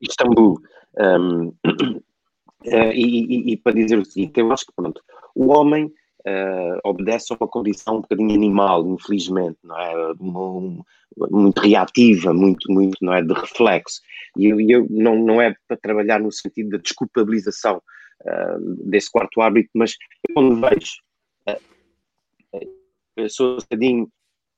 [0.00, 0.58] Istambul.
[0.98, 1.52] Um,
[2.92, 5.00] e, e, para dizer o seguinte, eu acho que pronto,
[5.34, 5.92] o homem
[6.26, 10.14] uh, obedece a uma condição um bocadinho animal, infelizmente, não é?
[11.30, 13.22] muito reativa, muito, muito, não é?
[13.22, 14.00] De reflexo.
[14.36, 17.80] E eu, eu não, não é para trabalhar no sentido da desculpabilização
[18.22, 19.96] uh, desse quarto árbitro, mas
[20.28, 21.05] eu quando vejo,
[23.16, 24.08] eu sou um bocadinho,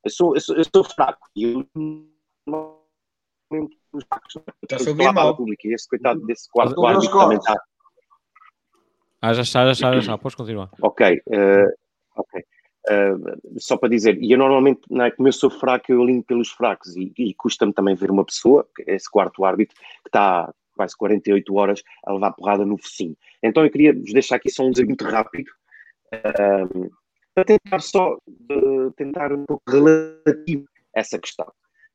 [0.05, 1.66] eu sou, eu sou, eu sou fraco e eu
[2.47, 2.79] não
[3.51, 5.35] Está a ouvir mal.
[5.35, 7.57] Público, e esse coitado desse quarto árbitro também está
[9.21, 10.18] ah, já está, já está, já está.
[10.18, 10.71] Podes continuar.
[10.81, 11.75] Ok, uh,
[12.16, 12.44] ok.
[12.88, 16.23] Uh, só para dizer, e eu normalmente, não é, como eu sou fraco, eu alinho
[16.23, 20.97] pelos fracos e, e custa-me também ver uma pessoa, esse quarto árbitro, que está quase
[20.97, 23.16] 48 horas a levar porrada no focinho.
[23.42, 25.51] Então eu queria vos deixar aqui só um desafio muito rápido,
[26.14, 26.90] uh,
[27.38, 31.46] para tentar só uh, tentar um pouco relativo essa questão.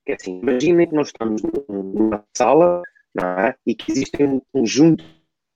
[0.06, 2.82] Que é assim, imaginem que nós estamos numa sala
[3.20, 3.56] é?
[3.66, 5.04] e que existe um conjunto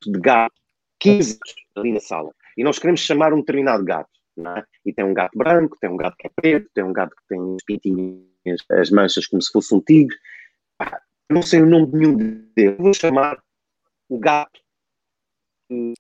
[0.04, 0.60] de gatos
[1.00, 1.40] 15
[1.78, 2.32] ali na sala.
[2.58, 4.10] E nós queremos chamar um determinado gato.
[4.40, 4.64] É?
[4.86, 7.28] E tem um gato branco, tem um gato que é preto, tem um gato que
[7.28, 10.16] tem as pintinhas, as manchas como se fosse um tigre.
[10.80, 12.18] Ah, não sei o nome de nenhum
[12.56, 12.78] deles.
[12.78, 13.42] Vou chamar
[14.10, 14.60] o gato.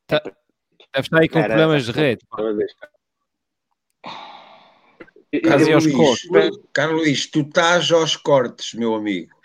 [0.05, 2.25] Tá, deve estar aí com Era, problemas de rede.
[5.43, 6.27] Carlos Luís,
[6.73, 9.37] Carlos Luís, tu estás aos cortes, meu amigo.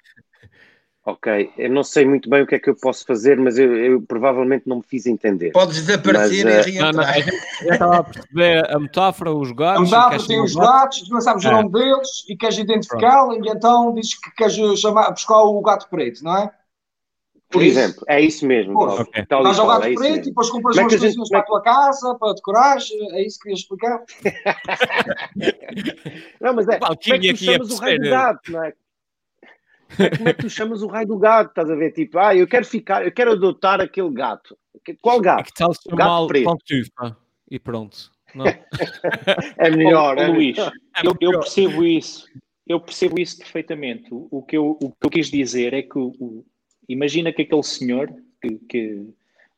[1.04, 3.76] Ok, eu não sei muito bem o que é que eu posso fazer, mas eu,
[3.76, 5.50] eu provavelmente não me fiz entender.
[5.50, 6.82] Podes desaparecer mas, e uh...
[6.82, 9.92] não, não, Já estava a perceber a metáfora, os gatos.
[9.92, 11.48] A metáfora tem os gatos, não sabes é.
[11.48, 15.88] o nome deles e queres identificá-lo, e então dizes que queres chamar, buscar o gato
[15.90, 16.52] preto, não é?
[17.52, 18.82] Por exemplo, é isso mesmo.
[18.82, 19.22] Okay.
[19.22, 21.28] Estás ao gato é preto e depois compras umas coisinhas gente...
[21.28, 22.78] para a tua casa, para decorar,
[23.12, 24.02] é isso que querias explicar?
[26.40, 28.72] não, mas é, como é que tu chamas o raio do gato, não é?
[30.16, 31.50] como é que tu chamas o raio do gato?
[31.50, 31.92] Estás a ver?
[31.92, 34.56] Tipo, ah, eu quero ficar, eu quero adotar aquele gato.
[35.00, 35.40] Qual gato?
[35.40, 37.16] É que tal se chamar Pantufa
[37.50, 38.10] e pronto.
[38.34, 38.46] Não.
[39.58, 40.56] é melhor, oh, é Luís.
[41.02, 42.26] Eu, eu, percebo isso.
[42.66, 44.08] Eu percebo isso perfeitamente.
[44.10, 46.44] O, que, eu, o que eu quis dizer é que o, o,
[46.88, 49.06] imagina que aquele senhor que, que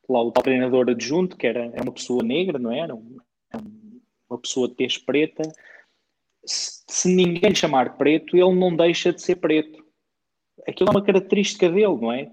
[0.07, 2.79] lá o treinador adjunto, que era, era uma pessoa negra, não é?
[2.79, 2.95] era?
[2.95, 3.17] Um,
[4.29, 5.43] uma pessoa de tez preta.
[6.45, 9.85] Se, se ninguém lhe chamar preto, ele não deixa de ser preto
[10.67, 12.31] aquilo é uma característica dele, não é?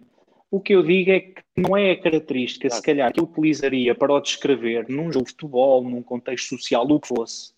[0.50, 3.94] O que eu digo é que não é a característica, se calhar, que eu utilizaria
[3.94, 7.54] para o descrever num jogo de futebol, num contexto social, o que fosse.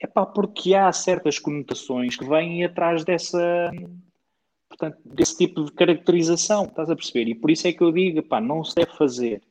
[0.00, 3.70] É pá, porque há certas conotações que vêm atrás dessa,
[4.78, 7.28] portanto, desse tipo de caracterização, estás a perceber?
[7.28, 9.42] E por isso é que eu digo, pá, não se deve fazer,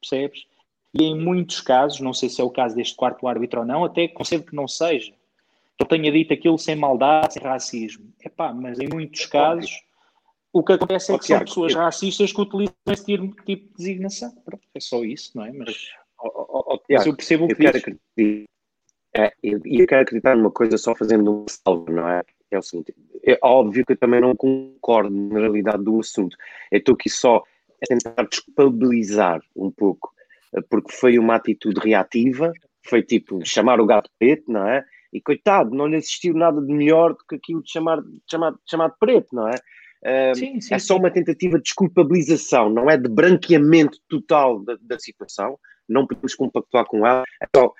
[0.00, 0.44] percebes?
[0.92, 3.84] E em muitos casos, não sei se é o caso deste quarto árbitro ou não,
[3.84, 8.12] até concebo que não seja, que ele tenha dito aquilo sem maldade, sem racismo.
[8.22, 9.70] Epá, mas em muitos casos,
[10.52, 14.30] o que acontece é que são pessoas racistas que utilizam esse tipo, tipo de designação.
[14.44, 15.52] Pronto, é só isso, não é?
[15.52, 15.88] Mas,
[16.90, 18.52] mas eu percebo o que eu quero acreditar,
[19.14, 22.22] é, eu, eu quero acreditar numa coisa só fazendo um salvo, não é?
[22.54, 26.36] É o seguinte, é óbvio que eu também não concordo na realidade do assunto.
[26.70, 27.36] Eu estou aqui só
[27.82, 30.12] a tentar desculpabilizar um pouco,
[30.68, 32.52] porque foi uma atitude reativa,
[32.84, 34.84] foi tipo chamar o gato preto, não é?
[35.12, 38.52] E coitado, não lhe assistiu nada de melhor do que aquilo de chamar, de chamar,
[38.52, 39.54] de chamar de preto, não é?
[40.04, 41.00] Uh, sim, sim, é só sim.
[41.00, 46.86] uma tentativa de desculpabilização, não é de branqueamento total da, da situação, não podemos compactuar
[46.86, 47.72] com ela, é só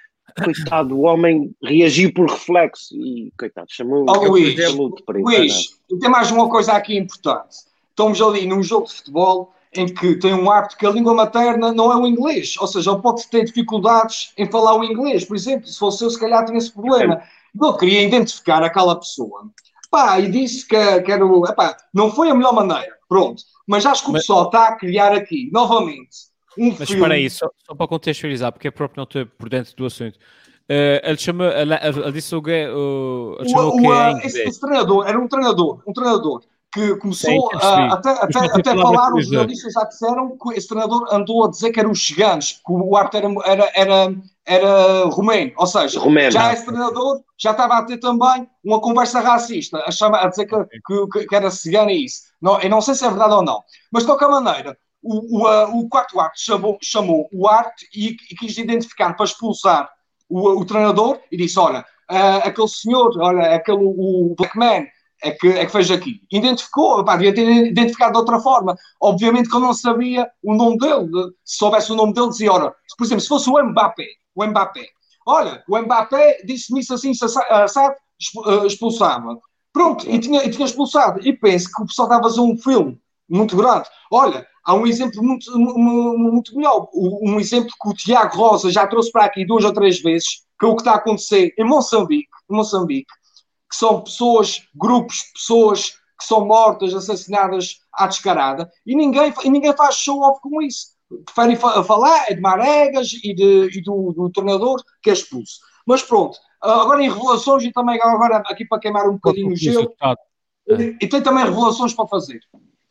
[0.42, 4.66] coitado, o homem reagiu por reflexo e, coitado, chamou, oh, Luís, de.
[4.68, 7.56] Luís, e tem mais uma coisa aqui importante.
[7.90, 11.72] Estamos ali num jogo de futebol em que tem um árbitro que a língua materna
[11.72, 15.35] não é o inglês, ou seja, ele pode ter dificuldades em falar o inglês, por
[15.35, 17.22] exemplo, se fosse eu, se calhar tinha esse problema.
[17.61, 19.50] Eu queria identificar aquela pessoa.
[19.90, 23.42] Pá, e disse que, que era, epá, não foi a melhor maneira, pronto.
[23.66, 26.94] Mas acho que o pessoal está a criar aqui, novamente, um Mas filme...
[26.94, 30.18] espera aí, só, só para contextualizar, porque é próprio não estou por dentro do assunto.
[30.70, 34.60] Uh, ele chama, ele, ele disse o que, o, ele o, o, é esse, esse,
[34.60, 36.40] treinador era um treinador, um treinador
[36.72, 41.06] que começou Sim, a, até, até, até falar, os jornalistas já disseram que esse treinador
[41.12, 44.14] andou a dizer que eram os chiganos, que o árbitro era, era, era,
[44.46, 46.30] era romeno, ou seja, romeno.
[46.30, 50.46] já esse treinador já estava a ter também uma conversa racista, a, chama, a dizer
[50.46, 50.56] que,
[51.12, 52.22] que, que era cigano e isso.
[52.40, 55.80] Não, eu não sei se é verdade ou não, mas de qualquer maneira, o, o,
[55.80, 59.90] o quarto ato chamou, chamou o arte e, e, quis identificar para expulsar
[60.28, 64.86] o, o treinador e disse: Olha, uh, aquele senhor, olha, aquele o Black Man
[65.22, 66.20] é que, é que fez aqui.
[66.30, 68.76] Identificou, pá, devia ter identificado de outra forma.
[69.00, 71.08] Obviamente que eu não sabia o nome dele.
[71.44, 74.86] Se soubesse o nome dele, dizia: Ora, por exemplo, se fosse o Mbappé, o Mbappé,
[75.26, 77.96] olha, o Mbappé disse-me isso assim, sabe,
[78.36, 79.38] uh, expulsava.
[79.72, 81.26] Pronto, e tinha, e tinha expulsado.
[81.26, 83.88] E penso que o pessoal estava a fazer um filme muito grande.
[84.10, 86.88] Olha, há um exemplo muito, muito melhor.
[86.94, 90.66] Um exemplo que o Tiago Rosa já trouxe para aqui duas ou três vezes, que
[90.66, 93.12] é o que está a acontecer em Moçambique, em Moçambique
[93.72, 99.51] que são pessoas, grupos de pessoas que são mortas, assassinadas à descarada, e ninguém, e
[99.51, 100.88] ninguém faz show-off com isso.
[101.25, 105.61] Preferem fa falar é de Maregas e, de, e do, do treinador que é expulso.
[105.87, 109.92] Mas pronto, agora em revelações, e também agora aqui para queimar um bocadinho o gelo,
[110.68, 112.40] e tem também revelações para fazer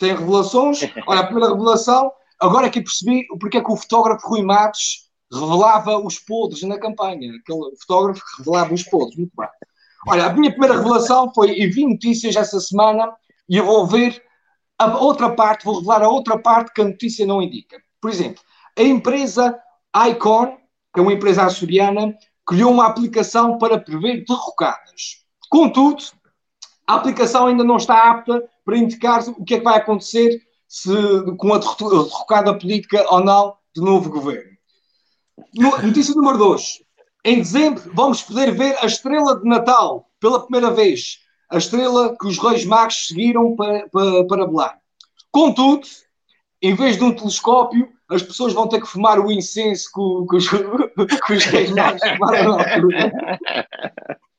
[0.02, 0.80] tem revelações.
[1.08, 5.98] Olha, a primeira revelação, agora que percebi porque é que o fotógrafo Rui Matos revelava
[6.00, 7.32] os podres na campanha.
[7.36, 9.16] Aquele fotógrafo que revelava os podres.
[9.16, 9.48] Muito bem.
[10.08, 13.14] Olha, a minha primeira revelação foi, e vi notícias essa semana,
[13.48, 14.22] e eu vou ver
[14.80, 17.78] a outra parte, vou revelar a outra parte que a notícia não indica.
[18.02, 18.42] Por exemplo,
[18.78, 19.56] a empresa
[20.10, 20.58] Icon,
[20.92, 22.16] que é uma empresa açoriana,
[22.48, 25.24] criou uma aplicação para prever derrocadas.
[25.52, 26.02] Contudo,
[26.92, 30.92] a aplicação ainda não está apta para indicar o que é que vai acontecer se,
[31.38, 34.52] com a derrocada política ou não do novo governo.
[35.56, 36.84] Notícia número 2.
[37.24, 41.20] Em dezembro vamos poder ver a estrela de Natal pela primeira vez.
[41.50, 44.72] A estrela que os Reis Magos seguiram para, para, para Belém.
[45.32, 45.88] Contudo,
[46.62, 49.90] em vez de um telescópio, as pessoas vão ter que fumar o incenso
[50.30, 50.50] que, os,
[51.26, 53.40] que os Reis Magos fumaram na altura.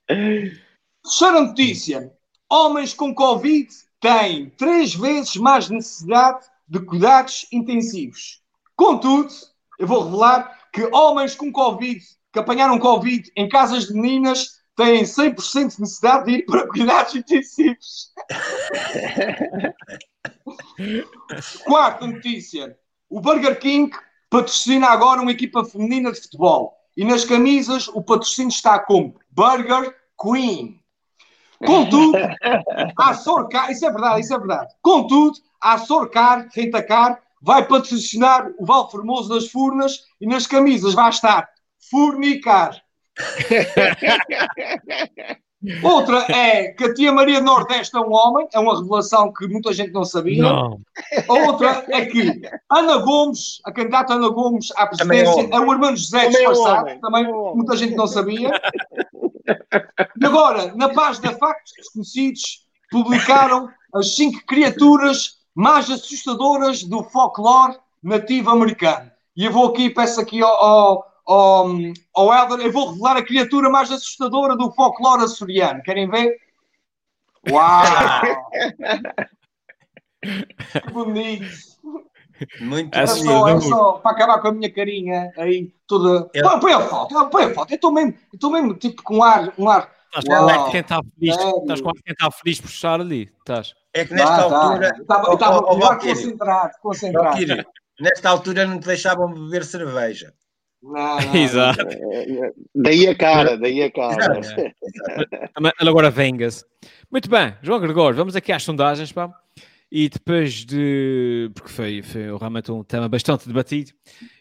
[1.03, 2.13] Terceira notícia.
[2.53, 3.67] Homens com Covid
[3.99, 8.43] têm três vezes mais necessidade de cuidados intensivos.
[8.77, 9.33] Contudo,
[9.79, 11.99] eu vou revelar que homens com Covid,
[12.31, 17.15] que apanharam Covid em casas de meninas, têm 100% de necessidade de ir para cuidados
[17.15, 18.13] intensivos.
[21.65, 22.77] Quarta notícia.
[23.09, 23.91] O Burger King
[24.29, 26.77] patrocina agora uma equipa feminina de futebol.
[26.95, 30.82] E nas camisas o patrocínio está como Burger Queen.
[31.67, 32.19] Contudo,
[32.99, 34.75] a Sorcar, isso é verdade, isso é verdade.
[34.81, 41.11] Contudo, a Sorcar, Rentacar, vai patrocinar o Val Formoso das Furnas e nas camisas vai
[41.11, 41.49] estar
[41.91, 42.81] Furnicar.
[45.83, 49.73] Outra é que a tia Maria Nordeste é um homem, é uma revelação que muita
[49.73, 50.43] gente não sabia.
[50.43, 50.81] Não.
[51.29, 55.95] Outra é que Ana Gomes, a candidata Ana Gomes à presidência, é, é o irmão
[55.95, 58.51] José disfarçado, também muita gente não sabia.
[60.21, 68.51] E agora, na página Factos Desconhecidos, publicaram as cinco criaturas mais assustadoras do folclore nativo
[68.51, 69.11] americano.
[69.37, 71.67] E eu vou aqui, peço aqui ao, ao, ao,
[72.15, 75.83] ao Elder, eu vou revelar a criatura mais assustadora do folclore açoriano.
[75.83, 76.37] Querem ver?
[77.51, 77.83] Uau!
[80.23, 81.72] que bonito!
[82.61, 86.29] Muito é só, é só para acabar com a minha carinha aí, toda.
[86.35, 86.49] Eu...
[86.49, 87.71] Põe, põe a foto, põe a foto.
[87.71, 89.53] Eu estou mesmo, estou mesmo tipo com um ar.
[89.59, 93.33] Um ar Estás com quem está feliz, estás com quem está feliz por estar ali.
[93.39, 93.75] Estás.
[93.95, 94.89] É que nesta tá, altura.
[95.01, 95.97] Estava tá.
[95.97, 97.65] concentrado, concentrado.
[97.99, 100.35] nesta altura não te deixavam beber cerveja.
[100.83, 101.87] Não, não, Exato.
[102.75, 104.41] Daí a cara, daí a cara.
[105.81, 106.65] Agora venga-se.
[107.11, 109.33] Muito bem, João Gregório, vamos aqui às sondagens, pá.
[109.95, 111.51] E depois de.
[111.55, 113.93] Porque foi, foi realmente um tema bastante debatido.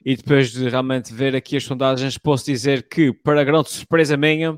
[0.06, 4.58] E depois de realmente ver aqui as sondagens, posso dizer que, para grande surpresa minha,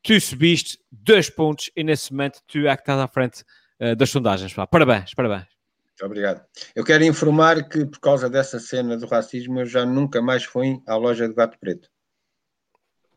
[0.00, 3.42] tu subiste dois pontos e nesse momento tu é que estás à frente
[3.80, 4.54] uh, das sondagens.
[4.54, 4.68] Pá.
[4.68, 5.48] Parabéns, parabéns.
[5.88, 6.44] Muito obrigado.
[6.76, 10.80] Eu quero informar que por causa dessa cena do racismo eu já nunca mais fui
[10.86, 11.88] à loja de gato preto.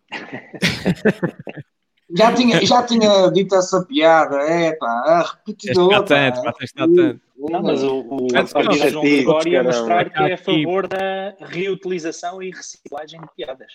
[2.16, 6.02] já, tinha, já tinha dito essa piada, é pá, a repetidora.
[6.02, 7.22] Está tanto, está tanto.
[7.38, 12.42] Não, mas o, o, o João Gregório ia mostrar que é a favor da reutilização
[12.42, 13.74] e reciclagem de piadas.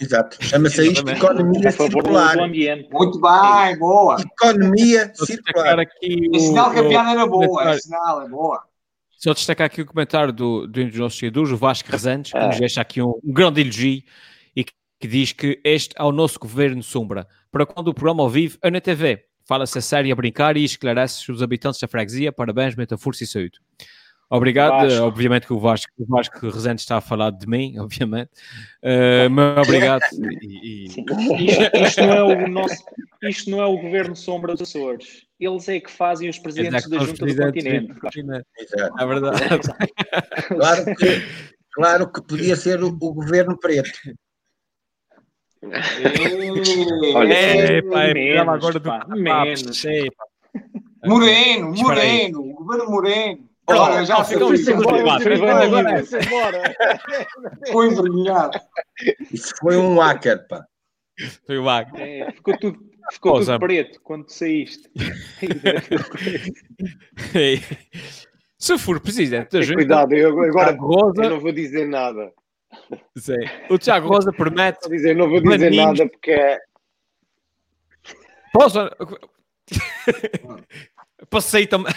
[0.00, 0.42] Exato.
[0.42, 2.36] Chama-se isto economia a favor circular.
[2.36, 2.88] Do ambiente.
[2.90, 4.16] Muito bem, boa.
[4.20, 5.80] Economia circular.
[5.80, 8.62] Aqui o, é sinal que a piada era boa, é sinal, é boa.
[9.10, 12.46] Só destacar aqui o comentário do, do dos nossos seguidores, o Vasco Rezantes, que ah.
[12.46, 14.02] nos deixa aqui um, um grande elogio
[15.00, 17.26] que, diz que este é o nosso governo sombra.
[17.50, 20.62] Para quando o programa ao vivo é na TV fala-se a sério a brincar e
[20.62, 22.30] esclarece os habitantes da freguesia.
[22.30, 23.58] Parabéns, muita força e saúde.
[24.32, 25.02] Obrigado, Vasco.
[25.02, 28.30] obviamente que o Vasco, o Vasco Rezende está a falar de mim, obviamente,
[28.80, 30.02] uh, mas obrigado.
[30.40, 30.84] E, e...
[30.84, 32.84] Isto, isto, não é o nosso,
[33.24, 36.98] isto não é o governo sombra dos Açores, eles é que fazem os presidentes da
[37.00, 37.92] Junta do Continente.
[39.00, 39.40] É verdade.
[40.46, 41.22] Claro que,
[41.72, 43.90] claro que podia ser o, o governo preto.
[45.62, 49.82] Olha, é, pai, menos, agora do menos.
[51.04, 53.50] Moreno, Moreno, o governo Moreno.
[53.66, 54.58] Olha, já foi embora.
[57.70, 58.58] Foi envergonhado.
[59.32, 60.64] Isso foi um hacker, pá.
[61.46, 62.00] Foi um hacker.
[62.00, 62.78] É, ficou tudo,
[63.12, 64.90] ficou tudo preto quando saíste.
[68.58, 71.24] Se for presidente da Cuidado, eu agora Rosa...
[71.24, 72.30] eu não vou dizer nada.
[73.16, 73.38] Sim.
[73.68, 74.80] O Tiago Rosa promete.
[74.82, 76.58] Vou dizer, não vou dizer nada porque é.
[78.52, 78.78] Posso?
[81.28, 81.92] Posso sair também.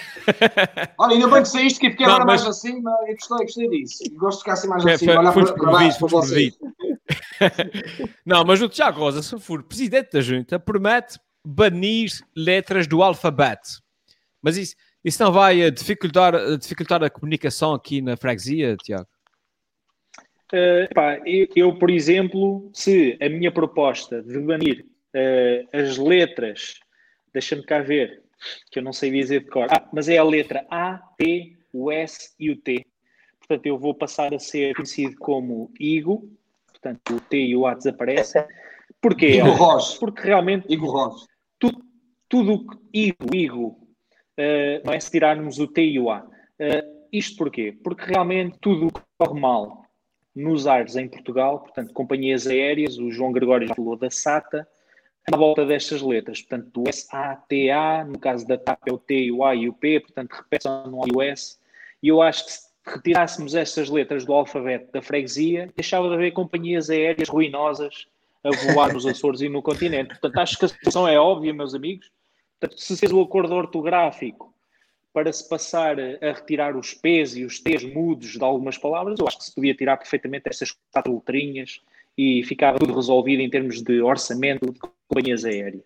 [1.00, 2.44] Olha, ainda bem que saíste, que fiquei agora mas...
[2.44, 4.04] mais assim, mas eu gostei, gostei disso.
[4.16, 6.58] Gosto de ficar assim mais assim, olhar para, para baixo para vocês.
[8.26, 13.82] não, mas o Tiago Rosa, se for presidente da junta, promete banir letras do alfabeto.
[14.42, 19.08] Mas isso, isso não vai dificultar, dificultar a comunicação aqui na freguesia, Tiago?
[20.54, 24.86] Uh, pá, eu, eu, por exemplo, se a minha proposta de banir
[25.16, 26.76] uh, as letras,
[27.34, 28.22] deixa-me cá ver,
[28.70, 31.92] que eu não sei dizer de cor, ah, mas é a letra A, T, o
[31.92, 32.86] S e o T.
[33.40, 36.30] Portanto, eu vou passar a ser conhecido como Igo,
[36.68, 38.46] portanto, o T e o A desaparecem.
[39.02, 39.38] Porquê?
[39.38, 39.98] Igo Ross.
[39.98, 40.72] Porque realmente.
[40.72, 41.26] Igo Ross.
[41.58, 41.84] Tudo,
[42.30, 43.68] tudo Igo, Igo,
[44.38, 46.24] uh, não é se tirarmos o T e o A.
[47.12, 47.76] isto porquê?
[47.84, 49.83] Porque realmente tudo corre mal
[50.36, 54.68] nos ares em Portugal, portanto, companhias aéreas, o João Gregório já falou da SATA,
[55.32, 59.44] à volta destas letras, portanto, do SATA, no caso da TAP é o T, o
[59.46, 61.34] A e o P, portanto, repete no A
[62.02, 66.32] e eu acho que se retirássemos estas letras do alfabeto da freguesia, deixava de haver
[66.32, 68.08] companhias aéreas ruinosas
[68.44, 70.10] a voar nos Açores e no continente.
[70.10, 72.12] Portanto, acho que a situação é óbvia, meus amigos.
[72.60, 74.54] Portanto, se fez o acordo ortográfico
[75.14, 79.28] para se passar a retirar os P's e os T's mudos de algumas palavras, eu
[79.28, 81.82] acho que se podia tirar perfeitamente estas quatro letrinhas
[82.18, 85.84] e ficava tudo resolvido em termos de orçamento de companhias aéreas.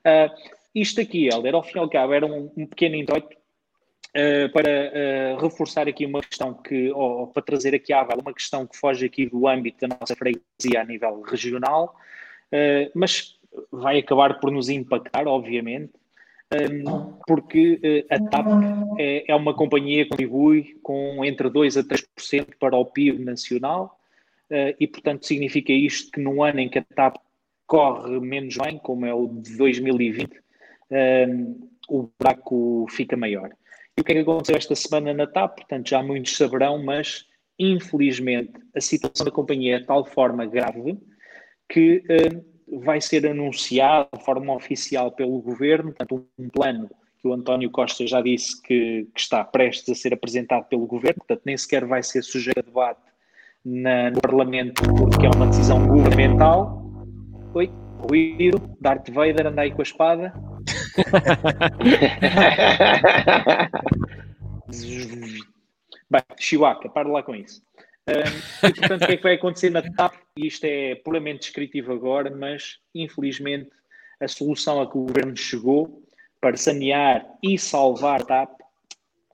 [0.00, 0.34] Uh,
[0.74, 4.92] isto aqui, Helder, ao fim e ao cabo, era um, um pequeno introito uh, para
[4.92, 8.76] uh, reforçar aqui uma questão que, ou, ou para trazer aqui à uma questão que
[8.76, 11.94] foge aqui do âmbito da nossa freguesia a nível regional,
[12.96, 13.38] mas
[13.70, 15.92] vai acabar por nos impactar, obviamente,
[17.26, 18.46] porque eh, a TAP
[18.98, 23.98] é, é uma companhia que contribui com entre 2% a 3% para o PIB nacional
[24.50, 27.16] eh, e, portanto, significa isto que no ano em que a TAP
[27.66, 30.28] corre menos bem, como é o de 2020,
[31.88, 33.50] o buraco fica maior.
[33.96, 35.58] E o que é que aconteceu esta semana na TAP?
[35.58, 37.26] Portanto, já muitos saberão, mas
[37.60, 40.98] infelizmente a situação da companhia é de tal forma grave
[41.68, 42.02] que
[42.78, 46.90] vai ser anunciado de forma oficial pelo governo, portanto, um plano
[47.20, 51.18] que o António Costa já disse que, que, está prestes a ser apresentado pelo governo,
[51.18, 53.00] portanto, nem sequer vai ser sujeito a debate
[53.64, 56.82] na, no Parlamento, porque é uma decisão governamental.
[57.52, 60.32] Oi, ruído, Darth Vader, anda aí com a espada.
[66.10, 67.62] Bem, Chihuahua, para lá com isso.
[68.10, 70.14] E, portanto, o que é que vai acontecer na TAP?
[70.36, 73.70] Isto é puramente descritivo agora, mas infelizmente
[74.20, 76.02] a solução a que o governo chegou
[76.40, 78.60] para sanear e salvar a TAP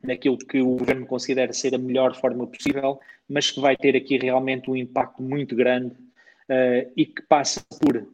[0.03, 4.19] naquilo que o governo considera ser a melhor forma possível, mas que vai ter aqui
[4.19, 8.07] realmente um impacto muito grande uh, e que passa por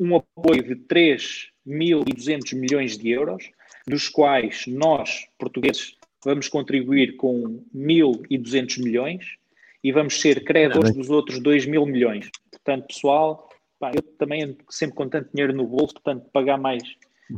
[0.00, 3.50] um apoio de 3.200 milhões de euros,
[3.86, 9.41] dos quais nós, portugueses, vamos contribuir com 1.200 milhões
[9.82, 12.30] e vamos ser credores dos outros 2 mil milhões.
[12.50, 16.82] Portanto, pessoal, pá, eu também ando sempre com tanto dinheiro no bolso, portanto, pagar mais.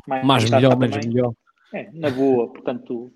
[0.06, 1.32] Mais, mais melhor, menos melhor.
[1.72, 3.12] É, na boa, portanto.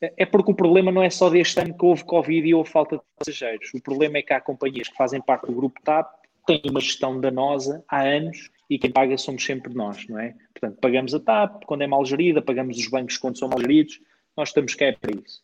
[0.00, 2.96] É porque o problema não é só deste ano que houve Covid e houve falta
[2.96, 3.70] de passageiros.
[3.74, 6.10] O problema é que há companhias que fazem parte do grupo TAP,
[6.46, 10.34] têm uma gestão danosa há anos e quem paga somos sempre nós, não é?
[10.54, 14.00] Portanto, pagamos a TAP quando é mal gerida, pagamos os bancos quando são mal geridos,
[14.36, 15.42] nós estamos cá é para isso.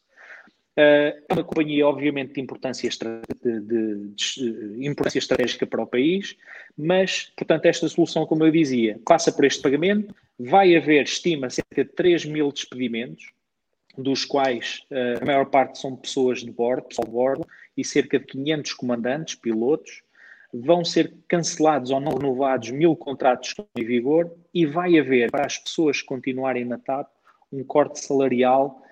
[0.79, 6.37] É uma companhia, obviamente, de importância, de, de, de, importância estratégica para o país,
[6.77, 10.15] mas, portanto, esta solução, como eu dizia, passa por este pagamento.
[10.39, 13.33] Vai haver, estima, cerca de 3 mil despedimentos,
[13.97, 18.19] dos quais uh, a maior parte são pessoas de bordo, pessoal de bordo, e cerca
[18.19, 20.03] de 500 comandantes, pilotos.
[20.53, 25.47] Vão ser cancelados ou não renovados mil contratos que em vigor e vai haver, para
[25.47, 27.09] as pessoas continuarem na TAP,
[27.51, 28.83] um corte salarial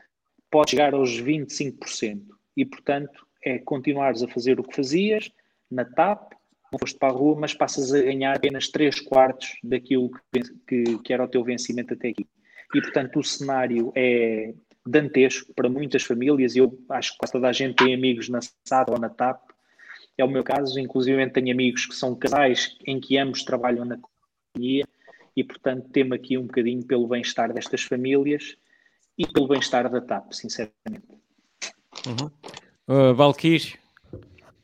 [0.54, 2.22] pode chegar aos 25%.
[2.56, 5.28] E, portanto, é continuares a fazer o que fazias
[5.68, 6.32] na TAP,
[6.72, 10.98] não foste para a rua, mas passas a ganhar apenas 3 quartos daquilo que, que,
[10.98, 12.28] que era o teu vencimento até aqui.
[12.72, 14.54] E, portanto, o cenário é
[14.86, 16.54] dantesco para muitas famílias.
[16.54, 19.42] Eu acho que quase toda a gente tem amigos na SAD ou na TAP.
[20.16, 23.98] É o meu caso, inclusive tenho amigos que são casais em que ambos trabalham na
[23.98, 24.86] companhia
[25.36, 28.56] e, portanto, temo aqui um bocadinho pelo bem-estar destas famílias
[29.18, 31.06] e pelo bem-estar da TAP, sinceramente.
[32.06, 32.30] Uhum.
[32.86, 33.74] Uh, Valkyrie,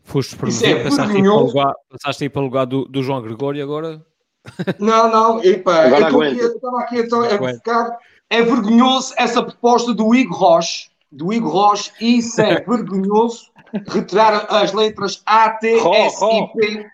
[0.03, 3.03] foste promovido, é passaste, aí para o lugar, passaste aí para o lugar do, do
[3.03, 4.05] João Gregório agora?
[4.79, 7.99] Não, não, epa, eu estava aqui então, a ficar.
[8.29, 13.51] É vergonhoso essa proposta do Igor Roche, do Igor Roche, e isso é vergonhoso
[13.89, 16.91] retirar as letras A, T, S, I, P.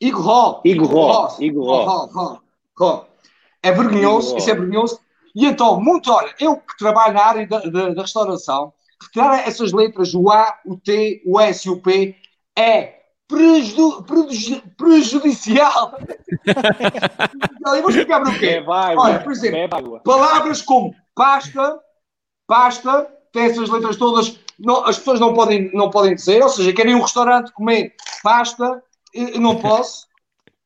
[0.00, 0.60] Igor Ro.
[0.64, 1.42] Igor Ro.
[1.42, 2.40] Igor
[2.76, 3.06] Ro.
[3.62, 5.00] É vergonhoso, isso é vergonhoso.
[5.38, 9.72] E então, muito, olha, eu que trabalho na área da, da, da restauração, retirar essas
[9.72, 12.16] letras, o A, o T, o S e o P,
[12.58, 15.96] é preju, preju, prejudicial.
[16.44, 18.64] e vou explicar para o quê?
[18.66, 21.78] Olha, por exemplo, é palavras como pasta,
[22.44, 26.72] pasta, tem essas letras todas, não, as pessoas não podem, não podem dizer, ou seja,
[26.72, 28.82] querem um restaurante comer pasta,
[29.36, 30.08] não posso.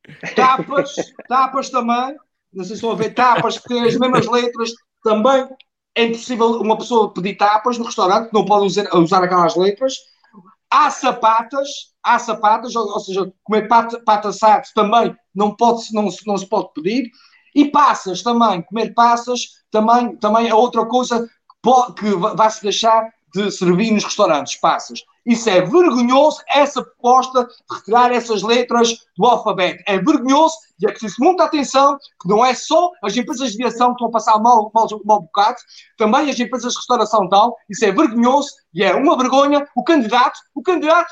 [0.35, 0.95] Tapas,
[1.29, 2.17] tapas também,
[2.53, 4.71] não sei se estão a ver tapas que têm as mesmas letras,
[5.03, 5.47] também
[5.95, 9.95] é impossível uma pessoa pedir tapas no restaurante, não pode usar, usar aquelas letras.
[10.69, 11.69] Há sapatas,
[12.01, 16.47] há sapatas, ou, ou seja, comer pata, pata assado também não, pode, não, não se
[16.47, 17.09] pode pedir.
[17.55, 21.27] E passas também, comer passas também, também é outra coisa
[21.97, 25.03] que vai-se deixar de servir nos restaurantes, passas.
[25.25, 29.81] Isso é vergonhoso, essa proposta de retirar essas letras do alfabeto.
[29.87, 33.89] É vergonhoso e é preciso muita atenção, que não é só as empresas de viação
[33.89, 35.57] que estão a passar mal, mal, mal bocado,
[35.97, 37.55] também as empresas de restauração estão.
[37.69, 39.65] Isso é vergonhoso e é uma vergonha.
[39.75, 41.09] O candidato, o candidato,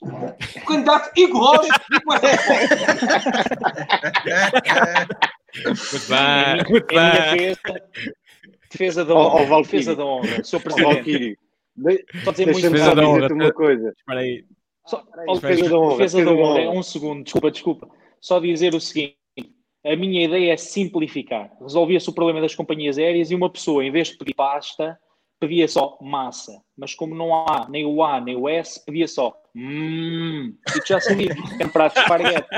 [0.00, 1.60] o candidato Igor
[5.66, 7.56] Muito bem, muito bem.
[8.70, 11.38] Defesa da honra, oh, defesa da honra, Sou Presidente.
[11.78, 12.04] De...
[12.24, 13.32] Só dizer muito defesa da honra.
[13.32, 13.94] uma coisa.
[13.96, 14.44] Espera aí.
[14.86, 15.96] Só, oh, defesa da honra.
[15.96, 16.60] Defesa da honra.
[16.60, 17.88] É um segundo, desculpa, desculpa.
[18.20, 19.16] Só dizer o seguinte.
[19.84, 21.52] A minha ideia é simplificar.
[21.60, 24.98] Resolvia-se o problema das companhias aéreas e uma pessoa, em vez de pedir pasta,
[25.38, 26.60] pedia só massa.
[26.76, 30.54] Mas como não há nem o A nem o S, pedia só mmm.
[30.76, 31.34] E tu já sabia.
[31.60, 32.48] É um prato de esparguete.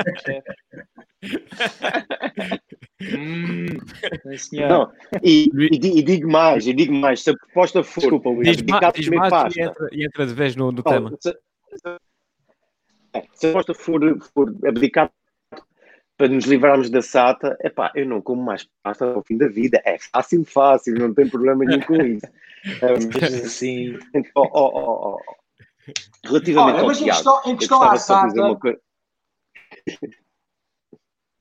[3.01, 3.65] Hum,
[4.53, 4.91] não,
[5.23, 8.65] e, e, e, digo mais, e digo mais, se a proposta for Desculpa, Luís, diz,
[8.95, 11.17] diz mais pasta, e, entra, e entra de vez no, no tema.
[11.19, 11.97] Se, se,
[13.13, 14.01] a proposta for,
[14.33, 15.11] for abdicar
[16.21, 19.47] para nos livrarmos da SATA, é pá, eu não como mais pasta ao fim da
[19.47, 19.81] vida.
[19.83, 22.27] É fácil, fácil, não tem problema nenhum com isso.
[22.63, 23.97] Um, assim,
[24.35, 25.19] oh, oh, oh, oh.
[26.23, 28.79] Relativamente Olha, ao mas em questão, em questão à SATA.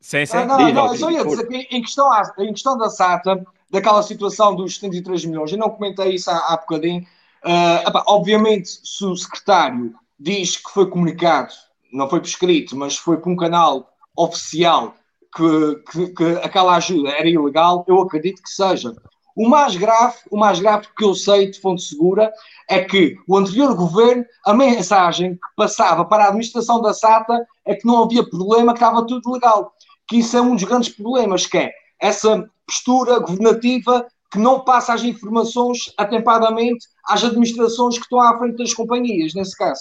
[0.00, 0.36] Sim, sim.
[0.36, 4.02] Ah, não, não, eu só ia dizer que em questão, em questão da SATA, daquela
[4.02, 7.02] situação dos 73 milhões, eu não comentei isso há, há bocadinho.
[7.44, 11.52] Uh, obviamente, se o secretário diz que foi comunicado,
[11.92, 14.94] não foi por escrito, mas foi por um canal oficial
[15.34, 18.94] que, que, que aquela ajuda era ilegal, eu acredito que seja.
[19.36, 22.32] O mais grave, o mais grave que eu sei de fonte segura
[22.68, 27.74] é que o anterior governo, a mensagem que passava para a administração da SATA é
[27.74, 29.72] que não havia problema, que estava tudo legal.
[30.10, 34.92] Que isso é um dos grandes problemas, que é essa postura governativa que não passa
[34.92, 39.80] as informações atempadamente às administrações que estão à frente das companhias, nesse caso.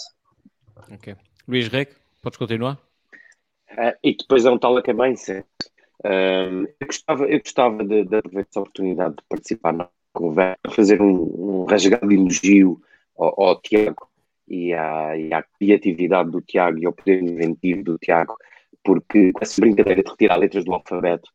[0.92, 1.16] Ok.
[1.48, 2.78] Luís Rec, podes continuar?
[3.72, 5.44] Uh, e depois é um tal acabamento.
[6.06, 11.02] Um, eu gostava, eu gostava de, de aproveitar essa oportunidade de participar na conversa, fazer
[11.02, 12.80] um, um rasgado elogio
[13.18, 14.08] ao, ao Tiago
[14.48, 18.38] e à, e à, criatividade do Tiago e ao poder inventivo do Tiago,
[18.84, 21.30] porque com essa brincadeira de retirar letras do alfabeto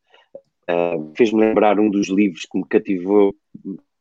[0.69, 3.35] uh, fez-me lembrar um dos livros que me cativou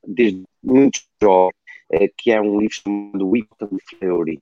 [0.07, 1.55] desde muito jovem,
[1.93, 4.41] uh, que é um livro chamado Whitton Fleury,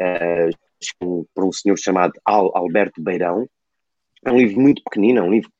[0.00, 3.46] uh, por um senhor chamado Al, Alberto Beirão,
[4.24, 5.50] é um livro muito pequenino, é um livro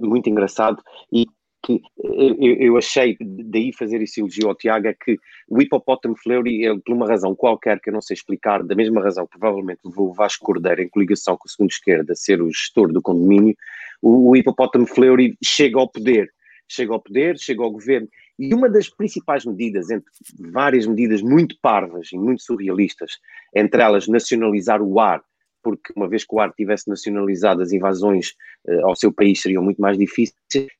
[0.00, 0.82] muito engraçado
[1.12, 1.26] e
[1.62, 5.16] que eu, eu achei, daí fazer esse elogio ao Tiago, é que
[5.48, 9.02] o Hippopotam Fleury, ele, por uma razão qualquer que eu não sei explicar, da mesma
[9.02, 12.50] razão que provavelmente o Vasco Cordeiro em coligação com o segundo esquerda a ser o
[12.50, 13.54] gestor do condomínio,
[14.00, 16.30] o, o Hippopotam Fleury chega ao poder,
[16.68, 18.08] chega ao poder, chega ao governo,
[18.38, 20.10] e uma das principais medidas, entre
[20.50, 23.18] várias medidas muito parvas e muito surrealistas,
[23.54, 25.22] entre elas nacionalizar o ar,
[25.62, 28.30] porque uma vez que o ar tivesse nacionalizado, as invasões
[28.66, 30.34] uh, ao seu país seriam muito mais difíceis,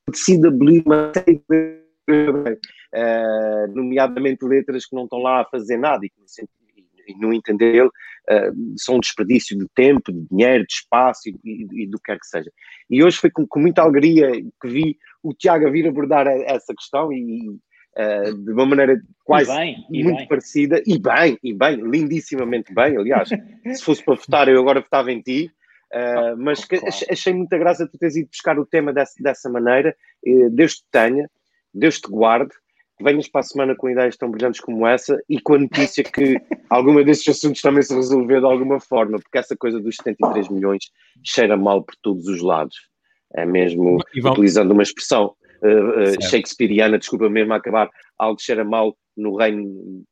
[0.09, 6.05] decide abolir uma série de, uh, nomeadamente letras que não estão lá a fazer nada
[6.05, 6.21] e que,
[7.09, 7.93] e no entender uh,
[8.77, 12.19] são um desperdício de tempo, de dinheiro, de espaço e, e, e, do que quer
[12.19, 12.51] que seja.
[12.91, 17.13] E hoje foi com, com muita alegria que vi o Tiago vir abordar essa questão
[17.13, 17.59] e,
[17.97, 20.29] uh, de uma maneira quase e bem, e muito bem.
[20.29, 23.29] parecida, e bem, e bem, lindissimamente bem, aliás,
[23.73, 25.51] se fosse para votar eu agora votava em ti,
[25.93, 26.85] uh, mas claro.
[27.11, 30.85] achei muita graça tu teres ido buscar o tema dessa, dessa maneira, uh, Deus te
[30.91, 31.31] tenha,
[31.73, 32.53] Deus te guarde,
[32.97, 36.05] que venhas para a semana com ideias tão brilhantes como essa e com a notícia
[36.05, 36.37] que
[36.69, 40.91] alguma desses assuntos também se resolver de alguma forma, porque essa coisa dos 73 milhões
[41.25, 42.77] cheira mal por todos os lados.
[43.35, 48.97] É mesmo, utilizando uma expressão, uh, shakespeariana, desculpa mesmo a acabar, algo que cheira mal
[49.17, 50.05] no reino,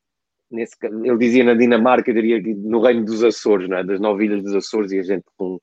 [0.50, 3.84] nesse, ele dizia na Dinamarca, diria no reino dos Açores, não é?
[3.84, 5.58] das nove ilhas dos Açores, e a gente com,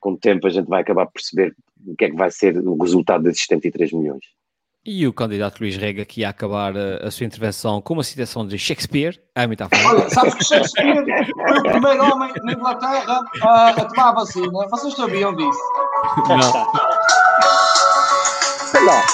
[0.00, 1.54] com o tempo a gente vai acabar por perceber
[1.86, 4.24] o que é que vai ser o resultado desses 73 milhões.
[4.84, 8.44] E o candidato Luís Rega que ia acabar a, a sua intervenção com uma citação
[8.44, 9.80] de Shakespeare, a metáfora.
[9.86, 11.04] Olha, sabes que Shakespeare
[11.34, 14.68] foi o primeiro homem na Inglaterra a, a tomar a vacina.
[14.68, 15.60] Vocês sabiam disso?
[16.28, 16.92] Não.
[18.72, 19.04] Sei lá.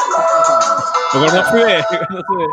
[1.14, 1.82] Agora não fui eu.
[2.10, 2.48] Não fui eu.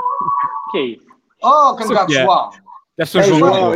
[0.72, 1.06] Que é isso?
[1.42, 2.50] Oh, candidato João.
[2.98, 3.74] Deve ser o João.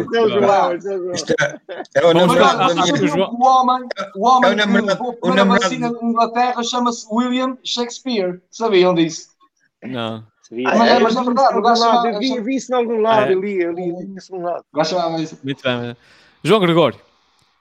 [1.93, 2.93] É o namorado da minha...
[3.27, 8.41] O homem, o homem que levou a vacina na Inglaterra chama-se William Shakespeare.
[8.49, 9.29] Sabiam disso?
[9.83, 10.23] Não.
[10.65, 12.07] Ah, mas, mas na verdade, o gajo chamava...
[12.09, 14.65] Eu vi, isso em algum lado, eu li, eu li isso em algum lado.
[14.73, 15.37] O.
[15.43, 15.95] Muito bem.
[16.43, 16.99] João Gregório.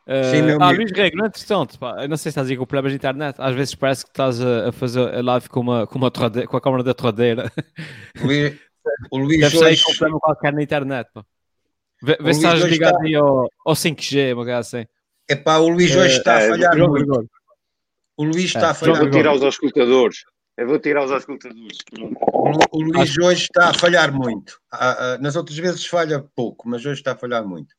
[0.09, 1.76] Uh, ah, Luís Rego, não é interessante.
[1.76, 2.09] Pá.
[2.09, 3.36] não sei se estás aí com problemas de internet.
[3.38, 6.56] Às vezes parece que estás a, a fazer a live com, uma, com, uma com
[6.56, 7.52] a câmera da torradeira.
[8.22, 8.59] Luís,
[9.11, 9.84] o Luís Deve hoje...
[9.84, 11.11] com problema qualquer na internet.
[11.12, 11.22] Pá.
[12.02, 13.04] Vê, vê se estás ligado está...
[13.04, 14.86] aí ao, ao 5G, uma coisa assim.
[15.28, 16.92] É pá, o Luís hoje está a é, falhar muito.
[16.92, 17.30] Gregório.
[18.16, 20.24] O Luís está a falhar Eu vou tirar os auscultadores.
[20.56, 21.78] Eu vou tirar os auscultadores.
[22.00, 24.59] O, o Luís hoje está a falhar muito.
[24.72, 27.74] Ah, ah, nas outras vezes falha pouco, mas hoje está a falhar muito.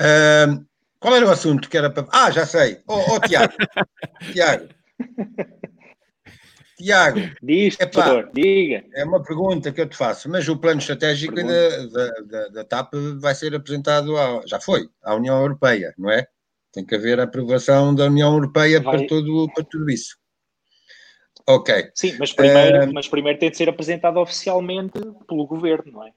[0.00, 0.66] Uh,
[1.00, 2.06] qual era o assunto que era para.
[2.12, 2.80] Ah, já sei.
[2.86, 3.52] Oh, oh Tiago.
[4.32, 4.68] Tiago.
[6.76, 7.20] Tiago.
[7.42, 8.84] Diz, epá, diga.
[8.94, 12.64] É uma pergunta que eu te faço, mas o plano estratégico da, da, da, da,
[12.64, 16.26] TAP vai ser apresentado, à, já foi, à União Europeia, não é?
[16.72, 20.18] Tem que haver a aprovação da União Europeia para, tudo, para tudo isso.
[21.48, 21.90] Ok.
[21.94, 26.12] Sim, mas primeiro, uh, mas primeiro tem de ser apresentado oficialmente pelo governo, não é?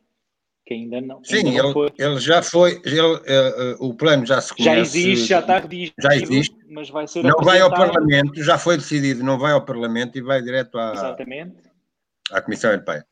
[0.70, 1.24] Que ainda não.
[1.24, 4.76] Sim, ainda não ele, ele, já foi, ele, uh, o plano já se conhece.
[4.76, 8.56] Já existe, já está redigido, já existe, mas vai ser Não vai ao Parlamento, já
[8.56, 11.56] foi decidido, não vai ao Parlamento e vai direto à, Exatamente.
[12.32, 13.04] à Comissão Europeia.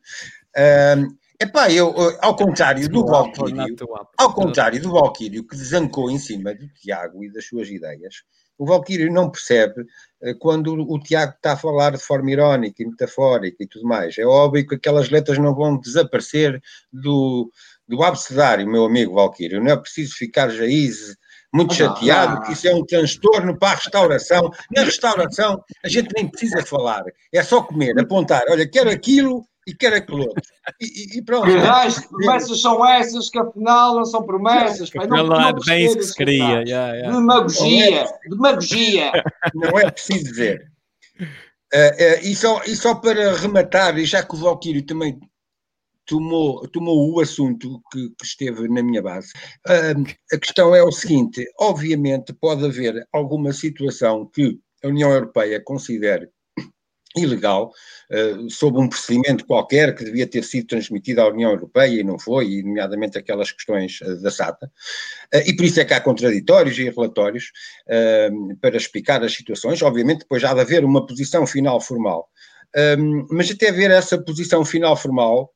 [0.56, 3.76] Uh, epá, eu, ao contrário do Valquírio,
[4.16, 8.22] ao contrário do Valquírio, que desancou em cima do Tiago e das suas ideias,
[8.58, 9.86] o Valquírio não percebe
[10.20, 14.18] eh, quando o Tiago está a falar de forma irónica e metafórica e tudo mais.
[14.18, 16.60] É óbvio que aquelas letras não vão desaparecer
[16.92, 17.50] do,
[17.86, 19.62] do abecedário, meu amigo Valquírio.
[19.62, 21.16] Não é preciso ficar jaíze
[21.54, 24.50] muito chateado, que isso é um transtorno para a restauração.
[24.74, 28.42] Na restauração, a gente nem precisa falar, é só comer, apontar.
[28.50, 30.42] Olha, quero aquilo e quer aquele outro.
[30.80, 31.46] E, e pronto.
[31.46, 34.88] Que as promessas são essas que afinal não são promessas.
[34.90, 36.62] Pai, não, não, não bem isso que se queria.
[36.62, 37.18] Yeah, yeah.
[37.18, 39.12] Demagogia, demagogia.
[39.54, 40.72] Não é preciso ver.
[41.20, 41.26] uh,
[42.22, 45.20] e, só, e só para rematar, e já que o Valquírio também
[46.06, 49.32] tomou, tomou o assunto que, que esteve na minha base.
[49.66, 50.02] Uh,
[50.32, 56.30] a questão é o seguinte: obviamente, pode haver alguma situação que a União Europeia considere
[57.18, 57.72] ilegal,
[58.10, 62.18] uh, sob um procedimento qualquer que devia ter sido transmitido à União Europeia e não
[62.18, 64.70] foi, e nomeadamente aquelas questões uh, da SATA.
[65.34, 67.50] Uh, e por isso é que há contraditórios e relatórios
[68.60, 69.82] para explicar as situações.
[69.82, 72.28] Obviamente, depois há de haver uma posição final formal.
[72.76, 75.50] Um, mas até ver essa posição final formal,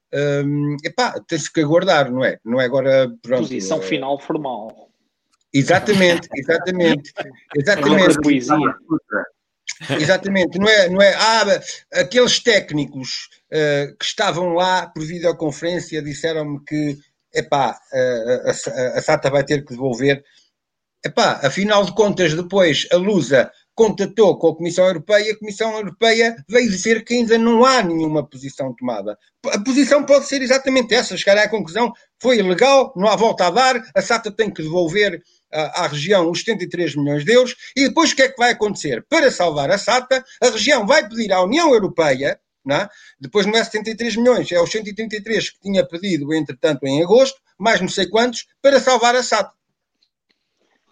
[0.45, 2.39] um, epá, tem-se que aguardar, não é?
[2.45, 3.13] Não é agora.
[3.23, 3.83] Pronto, posição é...
[3.83, 4.91] final formal.
[5.53, 7.13] Exatamente, exatamente.
[7.55, 8.17] exatamente.
[8.17, 8.75] É poesia.
[10.01, 11.61] Exatamente, não é, não é ah,
[11.95, 16.99] aqueles técnicos uh, que estavam lá por videoconferência disseram-me que
[17.35, 20.23] epá, uh, a, a, SATA vai ter que devolver.
[21.05, 26.37] Epá, afinal de contas, depois a Lusa contatou com a Comissão Europeia, a Comissão Europeia
[26.49, 29.19] veio dizer que ainda não há nenhuma posição tomada.
[29.47, 33.51] A posição pode ser exatamente essa, chegar à conclusão, foi ilegal, não há volta a
[33.51, 35.21] dar, a SATA tem que devolver
[35.53, 39.05] à, região os 73 milhões de euros, e depois o que é que vai acontecer?
[39.09, 42.89] Para salvar a SATA, a região vai pedir à União Europeia, não é?
[43.21, 47.81] depois não é 73 milhões, é os 133 que tinha pedido, entretanto, em agosto, mais
[47.81, 49.53] não sei quantos, para salvar a SATA.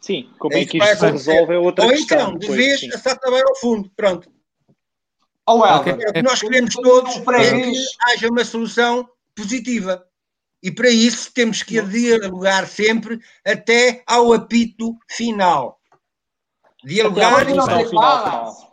[0.01, 2.31] Sim, como é, é que isto se resolve é outra Ou questão.
[2.31, 2.91] Ou então, de vez, sim.
[2.93, 4.31] a SATA vai ao fundo, pronto.
[5.47, 5.93] Oh, okay.
[5.93, 10.07] O que nós queremos todos é que haja uma solução positiva.
[10.63, 15.79] E para isso temos que dialogar sempre até ao apito final.
[16.85, 17.89] Dialogar até ao final.
[17.89, 18.71] final.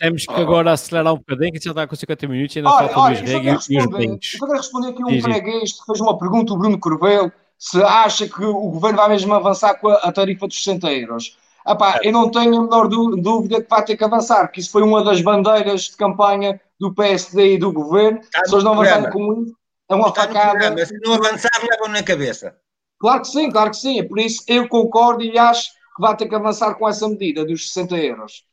[0.00, 2.88] Temos que agora acelerar um bocadinho, que já está com 50 minutos e ainda olha,
[2.88, 4.34] falta o Luís e os bens.
[4.40, 8.26] Eu quero responder aqui um freguês que fez uma pergunta, o Bruno Corvelo, se acha
[8.26, 11.36] que o governo vai mesmo avançar com a, tarifa dos 60 euros.
[11.68, 14.82] Epá, eu não tenho a menor dúvida que vai ter que avançar, porque isso foi
[14.82, 18.20] uma das bandeiras de campanha do PSD e do governo.
[18.20, 19.54] Está se eles não avançarem com isso,
[19.90, 20.86] é uma facada.
[20.86, 22.56] Se não avançar, levam na cabeça.
[22.98, 23.98] Claro que sim, claro que sim.
[23.98, 27.44] É por isso eu concordo e acho que vai ter que avançar com essa medida
[27.44, 28.44] dos 60 euros.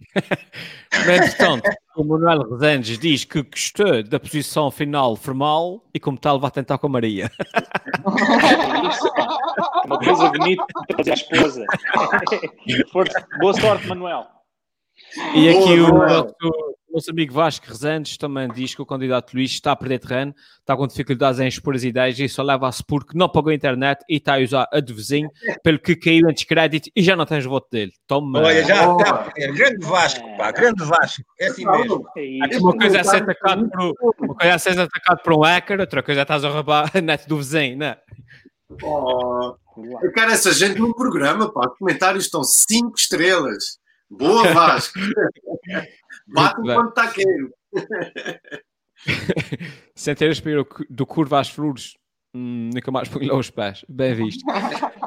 [0.92, 6.50] Entretanto, o Manuel Rezendes diz que gostou da posição final formal e, como tal, vai
[6.50, 7.30] tentar com a Maria.
[9.84, 11.66] Uma coisa bonita para fazer a esposa.
[13.40, 14.26] Boa sorte, Manuel.
[15.34, 16.34] E aqui o nosso,
[16.92, 20.76] nosso amigo Vasco Rezandes também diz que o candidato Luís está a perder terreno, está
[20.76, 24.16] com dificuldades em expor as ideias e só leva-se porque não pagou a internet e
[24.16, 25.30] está a usar a do vizinho,
[25.62, 27.92] pelo que caiu em descrédito e já não tens o voto dele.
[28.06, 28.40] Toma.
[28.40, 29.30] Olha, já.
[29.36, 31.22] É grande Vasco, pá, grande Vasco.
[31.38, 32.06] É assim mesmo.
[32.16, 35.80] É uma coisa é ser atacado por, uma coisa é ser atacado por um hacker,
[35.80, 37.98] outra coisa é estás a roubar a net do vizinho, não é?
[38.82, 39.56] Oh,
[40.02, 41.68] eu quero essa gente no programa, pá.
[41.70, 43.78] Os comentários estão 5 estrelas.
[44.10, 44.98] Boa, Vasco.
[46.26, 47.52] Bate quando está queiro.
[49.94, 51.94] Centeiras para do curva às flores.
[52.34, 53.84] Hum, nunca mais põe lá os pés.
[53.88, 54.44] Bem visto.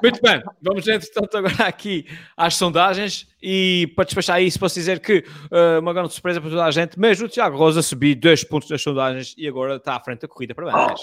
[0.01, 5.24] Muito bem, vamos entretanto agora aqui às sondagens e para despachar isso posso dizer que
[5.49, 8.68] uh, uma grande surpresa para toda a gente, mas o Tiago Rosa subiu dois pontos
[8.68, 10.54] das sondagens e agora está à frente da corrida.
[10.54, 11.01] Parabéns.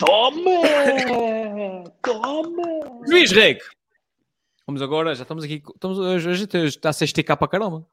[0.00, 0.50] Toma!
[2.02, 3.02] Toma!
[3.06, 3.60] Luís Rego,
[4.70, 7.84] Vamos agora, já estamos aqui, estamos, a gente está a se esticar para caramba.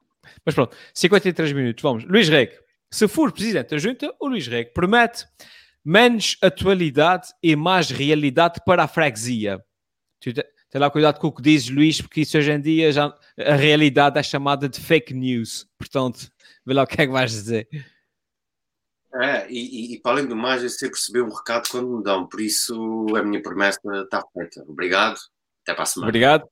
[0.46, 2.04] Mas pronto, 53 minutos, vamos.
[2.04, 2.52] Luís Reg,
[2.92, 5.26] se for presidente da junta, o Luís Reg promete
[5.84, 9.60] menos atualidade e mais realidade para a freguesia.
[10.22, 13.56] Tem lá cuidado com o que dizes, Luís, porque isso hoje em dia já a
[13.56, 15.68] realidade é chamada de fake news.
[15.80, 16.30] Portanto,
[16.64, 17.68] vê lá o que é que vais dizer.
[19.16, 22.04] É, e, e, e para além do mais, eu sei perceber o recado quando me
[22.04, 24.64] dão, por isso a minha promessa está feita.
[24.68, 25.18] Obrigado,
[25.64, 26.10] até para a semana.
[26.10, 26.48] Obrigado.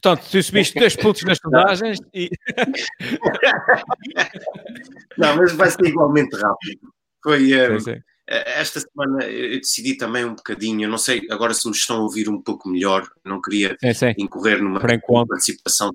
[0.00, 2.28] Portanto, tu subiste dois pontos nas sondagens e.
[5.16, 6.92] Não, mas vai ser igualmente rápido.
[7.22, 7.70] Foi.
[7.70, 8.00] Um, sim, sim.
[8.28, 12.00] Esta semana eu decidi também um bocadinho, eu não sei agora se nos estão a
[12.00, 15.92] ouvir um pouco melhor, não queria sim, incorrer numa participação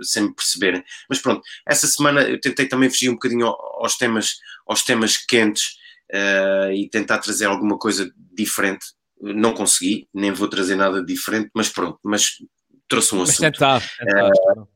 [0.00, 0.82] sem me perceberem.
[1.08, 5.76] Mas pronto, essa semana eu tentei também fugir um bocadinho aos temas, aos temas quentes
[6.12, 8.84] uh, e tentar trazer alguma coisa diferente.
[9.20, 12.38] Não consegui, nem vou trazer nada diferente, mas pronto, mas
[12.92, 13.40] trouxe um assunto.
[13.40, 14.28] Tentar, tentar.
[14.28, 14.68] Uh,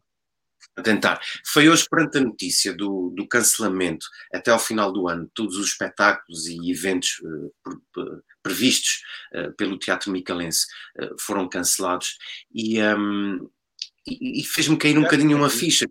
[0.75, 1.21] a tentar.
[1.47, 5.69] Foi hoje perante a notícia do, do cancelamento até ao final do ano, todos os
[5.69, 9.03] espetáculos e eventos uh, previstos
[9.35, 10.67] uh, pelo Teatro Micalense
[11.19, 12.19] foram cancelados
[12.55, 13.49] e, um,
[14.07, 15.87] e, e fez-me cair um bocadinho uma ficha.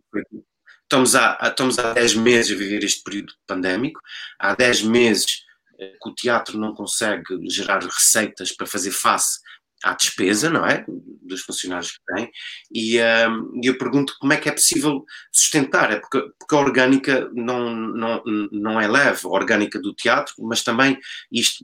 [0.83, 3.99] Estamos há, estamos há 10 meses a viver este período pandémico,
[4.39, 5.43] há 10 meses
[5.77, 9.39] que o teatro não consegue gerar receitas para fazer face
[9.85, 10.83] à despesa, não é?
[11.21, 12.31] Dos funcionários que têm,
[12.73, 17.29] e, um, eu pergunto como é que é possível sustentar, é porque, porque a orgânica
[17.33, 20.97] não, não, não é leve, a orgânica do teatro, mas também
[21.31, 21.63] isto,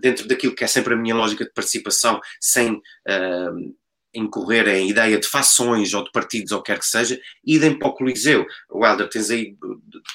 [0.00, 3.74] dentro daquilo que é sempre a minha lógica de participação, sem uh,
[4.14, 7.94] incorrer em ideia de fações ou de partidos ou quer que seja, idem para o
[7.94, 8.46] Coliseu.
[8.72, 9.56] Helder, tens aí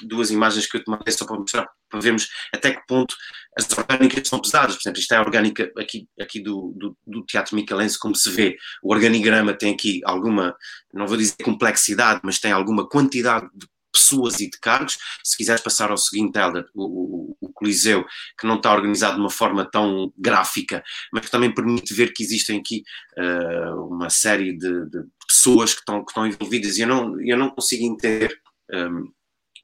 [0.03, 3.15] duas imagens que eu te mandei só para mostrar, para vermos até que ponto
[3.57, 4.75] as orgânicas são pesadas.
[4.75, 8.29] Por exemplo, isto é a orgânica aqui, aqui do, do, do Teatro Micalense, como se
[8.29, 8.57] vê.
[8.83, 10.55] O organigrama tem aqui alguma,
[10.93, 13.67] não vou dizer complexidade, mas tem alguma quantidade de
[13.99, 14.97] pessoas e de cargos.
[15.23, 18.05] Se quiseres passar ao seguinte, Helder, o, o, o, Coliseu,
[18.39, 22.23] que não está organizado de uma forma tão gráfica, mas que também permite ver que
[22.23, 22.83] existem aqui
[23.17, 27.37] uh, uma série de, de, pessoas que estão, que estão envolvidas e eu não, eu
[27.37, 28.39] não consigo entender
[28.71, 29.03] um, ehm,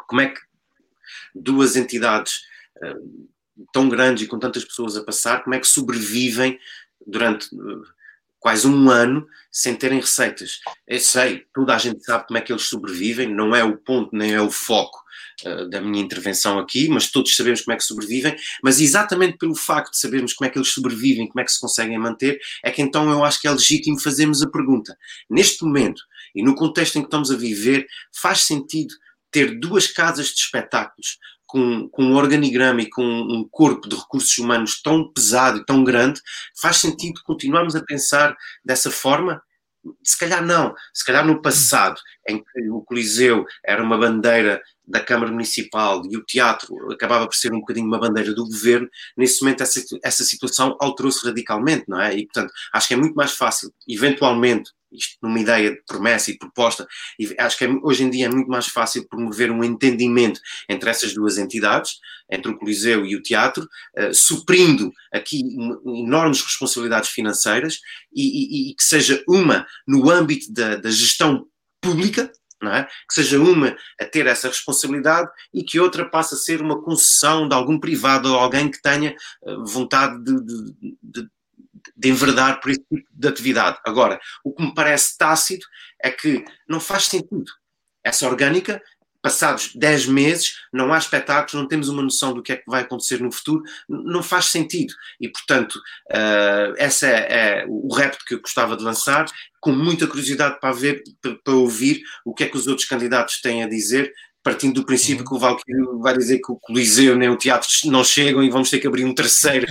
[0.08, 0.42] como é que
[1.34, 2.42] duas entidades
[2.78, 3.30] uh,
[3.72, 6.60] tão grandes e com tantas pessoas a passar, como é que sobrevivem
[7.06, 7.84] durante uh,
[8.44, 10.60] quase um ano sem terem receitas.
[10.86, 14.10] Eu sei, toda a gente sabe como é que eles sobrevivem, não é o ponto
[14.14, 15.00] nem é o foco
[15.46, 19.56] uh, da minha intervenção aqui, mas todos sabemos como é que sobrevivem, mas exatamente pelo
[19.56, 22.70] facto de sabermos como é que eles sobrevivem, como é que se conseguem manter, é
[22.70, 24.94] que então eu acho que é legítimo fazermos a pergunta.
[25.30, 26.02] Neste momento,
[26.36, 28.94] e no contexto em que estamos a viver, faz sentido
[29.32, 31.18] ter duas casas de espetáculos
[31.54, 35.84] com, com um organigrama e com um corpo de recursos humanos tão pesado e tão
[35.84, 36.20] grande,
[36.60, 38.36] faz sentido continuarmos a pensar
[38.66, 39.40] dessa forma?
[40.04, 40.74] Se calhar não.
[40.92, 46.18] Se calhar no passado, em que o Coliseu era uma bandeira da Câmara Municipal e
[46.18, 50.24] o teatro acabava por ser um bocadinho uma bandeira do governo, nesse momento essa, essa
[50.24, 52.16] situação alterou-se radicalmente, não é?
[52.16, 56.38] E, portanto, acho que é muito mais fácil, eventualmente, isto numa ideia de promessa e
[56.38, 56.88] proposta,
[57.20, 60.40] e acho que é, hoje em dia é muito mais fácil promover um entendimento
[60.70, 62.00] entre essas duas entidades,
[62.32, 63.68] entre o Coliseu e o teatro,
[63.98, 65.42] uh, suprindo aqui
[65.86, 67.80] enormes responsabilidades financeiras
[68.14, 71.46] e, e, e, que seja uma no âmbito da, da gestão
[71.82, 72.32] pública,
[72.72, 72.84] é?
[72.84, 77.48] que seja uma a ter essa responsabilidade e que outra passe a ser uma concessão
[77.48, 81.30] de algum privado ou alguém que tenha eh, vontade de, de, de,
[81.96, 83.80] de enverdar por esse tipo de atividade.
[83.86, 85.68] Agora, o que me parece tácito
[86.02, 87.52] é que não faz sentido.
[88.04, 88.82] Essa orgânica,
[89.22, 92.82] passados 10 meses, não há espetáculos, não temos uma noção do que é que vai
[92.82, 94.94] acontecer no futuro, não faz sentido.
[95.20, 95.76] E, portanto,
[96.12, 99.26] uh, esse é, é, o repto que eu gostava de lançar,
[99.62, 101.02] com muita curiosidade para ver,
[101.44, 104.12] para, ouvir o que é que os outros candidatos têm a dizer,
[104.44, 105.30] partindo do princípio uhum.
[105.30, 108.70] que o Valkyrie vai dizer que o Coliseu nem o teatro não chegam e vamos
[108.70, 109.66] ter que abrir um terceiro.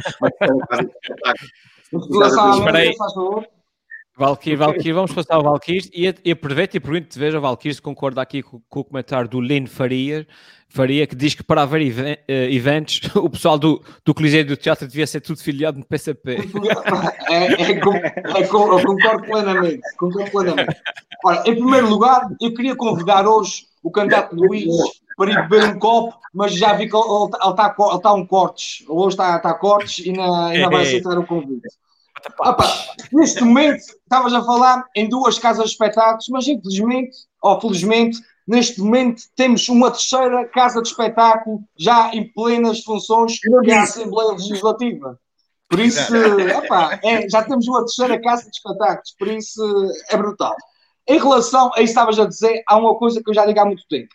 [4.16, 8.20] Valkyrie, Valkyrie, vamos passar ao Valkyrie e, e aproveito e pergunto-te, veja, Valkyrie, se concorda
[8.20, 10.26] aqui com, com, o comentário do Lino Faria,
[10.68, 14.56] Faria, que diz que para haver even, uh, eventos, o pessoal do, do Coliseu do
[14.56, 16.36] Teatro devia ser tudo filiado no PCP.
[17.30, 20.76] É, é, é, eu concordo plenamente, concordo plenamente.
[21.24, 24.66] Ora, em primeiro lugar, eu queria convidar hoje o candidato Luís
[25.22, 28.26] para ir beber um copo, mas já vi que ele, ele, está, ele está um
[28.26, 31.68] cortes, hoje está, está cortes e não, ainda vai aceitar o convite.
[32.40, 32.64] Opa,
[33.12, 38.80] neste momento, estavas a falar em duas casas de espetáculos, mas infelizmente, ou felizmente, neste
[38.80, 44.32] momento temos uma terceira casa de espetáculo já em plenas funções, que é a Assembleia
[44.32, 45.18] Legislativa.
[45.68, 46.12] Por isso,
[46.58, 50.54] opa, é, já temos uma terceira casa de espetáculos, por isso é brutal.
[51.08, 53.64] Em relação a isso estavas a dizer, há uma coisa que eu já digo há
[53.64, 54.14] muito tempo,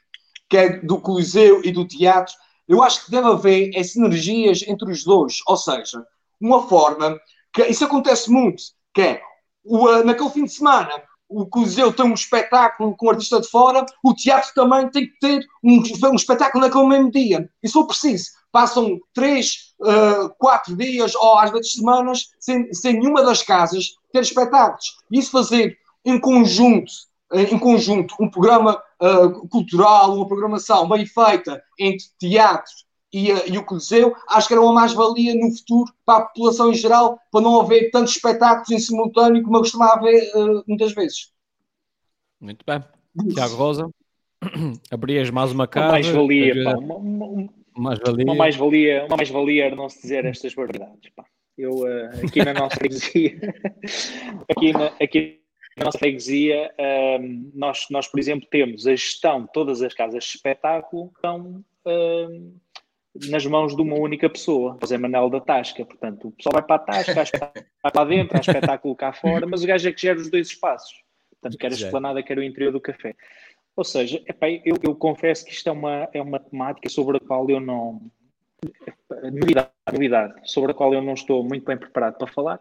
[0.49, 2.33] que é do Coliseu e do teatro.
[2.67, 6.05] Eu acho que deve haver é, sinergias entre os dois, ou seja,
[6.39, 7.19] uma forma
[7.53, 8.61] que isso acontece muito,
[8.93, 9.21] que é
[9.63, 10.91] o, uh, naquele fim de semana
[11.29, 15.19] o Coliseu tem um espetáculo com um artista de fora, o teatro também tem que
[15.19, 15.81] ter um,
[16.11, 17.49] um espetáculo naquele mesmo dia.
[17.61, 22.93] E se for preciso, passam três, uh, quatro dias ou às vezes semanas sem, sem
[22.93, 24.97] nenhuma das casas ter espetáculos.
[25.11, 26.91] E isso fazer em conjunto,
[27.33, 33.65] em conjunto um programa uh, cultural, uma programação bem feita entre teatros e, e, o
[33.65, 37.61] Coliseu, acho que era uma mais-valia no futuro para a população em geral, para não
[37.61, 41.31] haver tantos espetáculos em simultâneo como eu costumava haver uh, muitas vezes.
[42.39, 42.83] Muito bem.
[43.33, 43.89] Tiago Rosa,
[44.91, 45.87] abrias mais uma casa.
[45.87, 46.77] Uma mais-valia, pá.
[46.77, 48.25] Uma, uma, mais-valia.
[48.25, 51.25] Uma mais-valia, uma mais-valia era não se dizer estas verdades, pá.
[51.57, 52.77] Eu, uh, aqui na nossa
[54.49, 55.46] aqui, na, aqui
[55.77, 60.23] na nossa freguesia, uh, nós, nós, por exemplo, temos a gestão de todas as casas
[60.23, 62.59] de espetáculo, então, uh,
[63.29, 65.85] nas mãos de uma única pessoa, José Manuel da Tasca.
[65.85, 67.65] Portanto, o pessoal vai para a Tasca, espetáculo
[67.95, 71.03] lá dentro, há espetáculo cá fora, mas o gajo é que gera os dois espaços.
[71.39, 73.15] Portanto, quer a esplanada, quer o interior do café.
[73.75, 77.19] Ou seja, epá, eu, eu, confesso que isto é uma, é uma temática sobre a
[77.19, 78.01] qual eu não.
[79.31, 82.59] Novidade, novidade, sobre a qual eu não estou muito bem preparado para falar.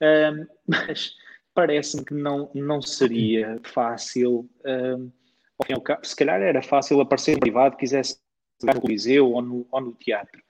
[0.00, 1.16] Um, mas
[1.54, 4.48] parece-me que não, não seria fácil.
[4.64, 5.10] Um,
[6.02, 8.18] se calhar era fácil aparecer privado, quisesse
[8.62, 10.42] no Coliseu ou no, ou no teatro.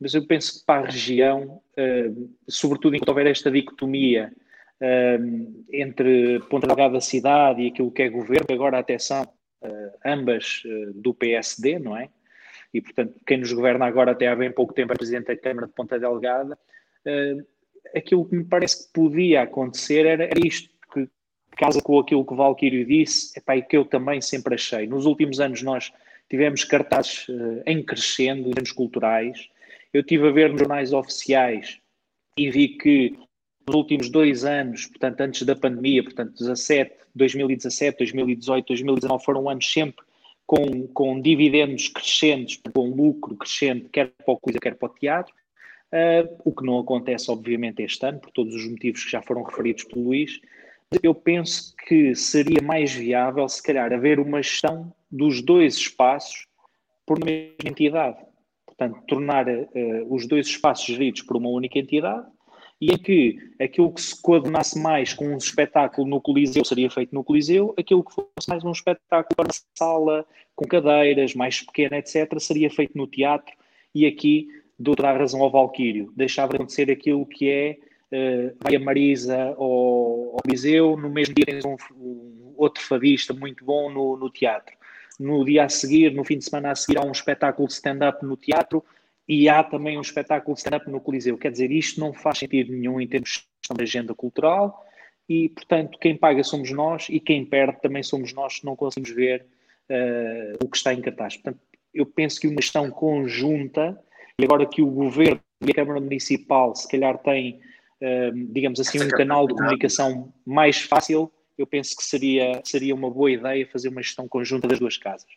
[0.00, 4.32] Mas eu penso que para a região, uh, sobretudo enquanto houver esta dicotomia
[4.80, 10.62] uh, entre Ponta Delgada cidade e aquilo que é governo, agora até são uh, ambas
[10.94, 12.08] do PSD, não é?
[12.72, 15.66] E, portanto, quem nos governa agora até há bem pouco tempo é Presidente da Câmara
[15.66, 16.56] de Ponta Delgada.
[17.94, 21.08] Aquilo que me parece que podia acontecer era, era isto, que
[21.56, 24.86] casa com aquilo que o Valquírio disse, epá, e que eu também sempre achei.
[24.86, 25.92] Nos últimos anos nós
[26.28, 27.26] tivemos cartazes
[27.66, 29.48] em crescendo, em termos culturais,
[29.92, 31.78] eu estive a ver nos jornais oficiais
[32.36, 33.16] e vi que
[33.66, 39.70] nos últimos dois anos, portanto, antes da pandemia, portanto, 17, 2017, 2018, 2019, foram anos
[39.70, 40.04] sempre
[40.46, 45.34] com, com dividendos crescentes, com lucro crescente, quer para o Coisa, quer para o teatro,
[45.92, 49.42] uh, o que não acontece, obviamente, este ano, por todos os motivos que já foram
[49.42, 50.40] referidos pelo Luís.
[51.02, 56.46] Eu penso que seria mais viável, se calhar, haver uma gestão dos dois espaços
[57.06, 58.16] por uma mesma entidade
[58.78, 59.66] portanto, tornar uh,
[60.08, 62.24] os dois espaços geridos por uma única entidade
[62.80, 67.12] e em que aquilo que se coordenasse mais com um espetáculo no Coliseu seria feito
[67.12, 70.24] no Coliseu, aquilo que fosse mais um espetáculo para sala,
[70.54, 73.52] com cadeiras, mais pequena, etc., seria feito no teatro
[73.92, 74.46] e aqui
[74.82, 77.78] toda a razão ao Valquírio, deixava de acontecer aquilo que é
[78.12, 83.32] uh, vai a Marisa ao, ao Coliseu, no mesmo dia tens um, um outro fadista
[83.32, 84.78] muito bom no, no teatro
[85.18, 88.24] no dia a seguir, no fim de semana a seguir, há um espetáculo de stand-up
[88.24, 88.84] no teatro
[89.26, 91.36] e há também um espetáculo de stand-up no Coliseu.
[91.36, 94.86] Quer dizer, isto não faz sentido nenhum em termos de agenda cultural
[95.28, 99.10] e, portanto, quem paga somos nós e quem perde também somos nós se não conseguimos
[99.10, 99.44] ver
[99.90, 101.36] uh, o que está em cartaz.
[101.36, 101.60] Portanto,
[101.92, 104.00] eu penso que uma gestão conjunta,
[104.38, 107.60] e agora que o Governo e a Câmara Municipal se calhar têm,
[108.00, 113.10] uh, digamos assim, um canal de comunicação mais fácil, eu penso que seria, seria uma
[113.10, 115.28] boa ideia fazer uma gestão conjunta das duas casas.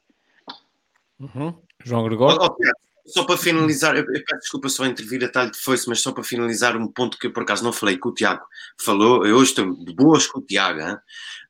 [1.20, 1.56] Uhum.
[1.84, 2.38] João Gregório?
[2.40, 5.90] Oh, oh, só para finalizar, eu, eu peço desculpa só intervir a talho de foice,
[5.90, 8.44] mas só para finalizar um ponto que eu por acaso não falei, que o Tiago
[8.80, 11.00] falou, eu hoje estou de boas com o Tiago,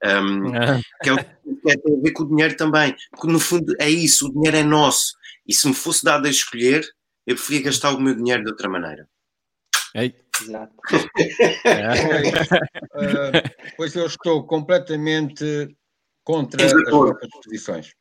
[0.04, 0.52] um,
[1.04, 3.76] que, é o, que é, tem a ver com o dinheiro também, porque no fundo
[3.80, 5.14] é isso, o dinheiro é nosso,
[5.46, 6.86] e se me fosse dado a escolher,
[7.26, 9.08] eu preferia gastar o meu dinheiro de outra maneira.
[9.94, 10.16] Ei.
[10.42, 10.74] Exato.
[10.74, 11.02] uh,
[13.78, 15.76] pois eu estou completamente
[16.24, 17.94] contra as vossas posições.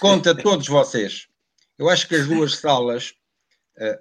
[0.00, 1.28] Contra todos vocês.
[1.78, 3.14] Eu acho que as duas salas,
[3.78, 3.98] uh,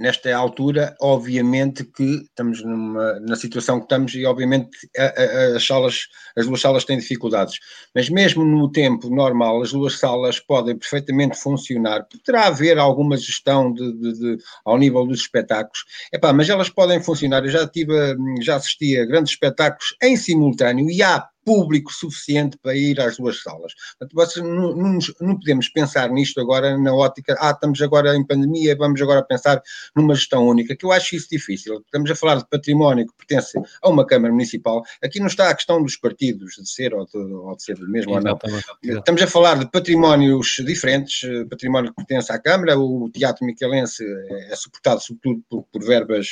[0.00, 5.66] nesta altura, obviamente que estamos numa, na situação que estamos e obviamente a, a, as
[5.66, 7.58] salas, as duas salas têm dificuldades.
[7.94, 12.06] Mas mesmo no tempo normal, as duas salas podem perfeitamente funcionar.
[12.08, 17.02] Poderá haver alguma gestão de, de, de, ao nível dos espetáculos, Epá, mas elas podem
[17.02, 17.44] funcionar.
[17.44, 22.76] Eu já tive, já assisti a grandes espetáculos em simultâneo e há público suficiente para
[22.76, 23.72] ir às duas salas.
[23.98, 28.76] Portanto, não, não, não, podemos pensar nisto agora na ótica, ah, estamos agora em pandemia,
[28.76, 29.60] vamos agora pensar
[29.96, 31.80] numa gestão única, que eu acho isso difícil.
[31.84, 34.84] Estamos a falar de património que pertence a uma Câmara Municipal.
[35.02, 38.12] Aqui não está a questão dos partidos, de ser ou de, ou de ser mesmo
[38.12, 38.38] ou não.
[38.80, 44.04] Estamos a falar de patrimónios diferentes, património que pertence à Câmara, o Teatro Miquelense
[44.50, 46.28] é suportado sobretudo por, por verbas,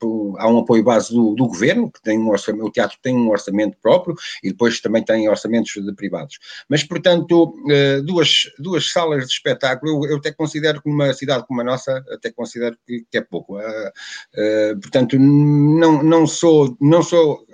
[0.00, 3.14] por, há um apoio base do, do Governo, que tem um orçamento, o teatro tem
[3.14, 6.38] um orçamento próprio, e depois também tem orçamentos de privados.
[6.68, 11.46] Mas, portanto, eh, duas, duas salas de espetáculo, eu, eu até considero que numa cidade
[11.46, 13.58] como a nossa, até considero que, que é pouco.
[13.58, 13.92] Eh,
[14.34, 17.46] eh, portanto, não, não sou, não sou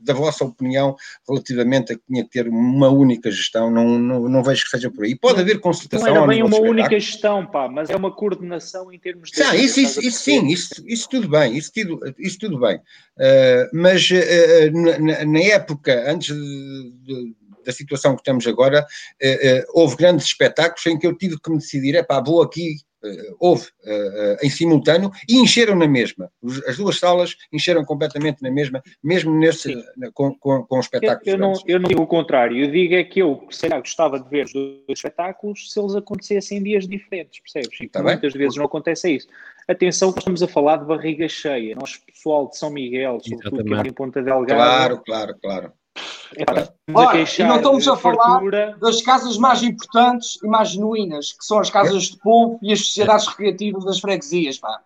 [0.00, 0.96] da vossa opinião
[1.28, 4.90] relativamente a que tinha que ter uma única gestão, não, não, não vejo que seja
[4.90, 5.16] por aí.
[5.16, 6.06] Pode haver consultação.
[6.06, 9.40] Não era bem uma única gestão, pá, mas é uma coordenação em termos de.
[9.56, 12.76] Isso, isso, isso sim, isso, isso tudo bem, isso tudo, isso tudo bem.
[12.76, 17.34] Uh, mas uh, na, na, época, antes de, de,
[17.64, 21.58] da situação que estamos agora, uh, houve grandes espetáculos em que eu tive que me
[21.58, 22.76] decidir, é pá, vou aqui
[23.38, 26.30] houve uh, em simultâneo e encheram na mesma.
[26.66, 29.38] As duas salas encheram completamente na mesma, mesmo
[30.14, 31.26] com, com, com espetáculos.
[31.26, 33.78] Eu, eu não, eu não digo o contrário, eu digo é que eu, sei lá,
[33.78, 37.80] gostava de ver os dois espetáculos se eles acontecessem em dias diferentes, percebes?
[37.80, 39.28] E tá muitas vezes não acontece isso.
[39.68, 41.76] Atenção estamos a falar de barriga cheia.
[41.76, 44.54] Nós, pessoal de São Miguel, sobretudo que é em Ponta Delgada.
[44.54, 45.72] Claro, claro, claro.
[46.94, 48.40] Olha, e não estamos a falar
[48.78, 52.80] das casas mais importantes e mais genuínas, que são as casas de povo e as
[52.80, 54.80] sociedades recreativas das freguesias, pá.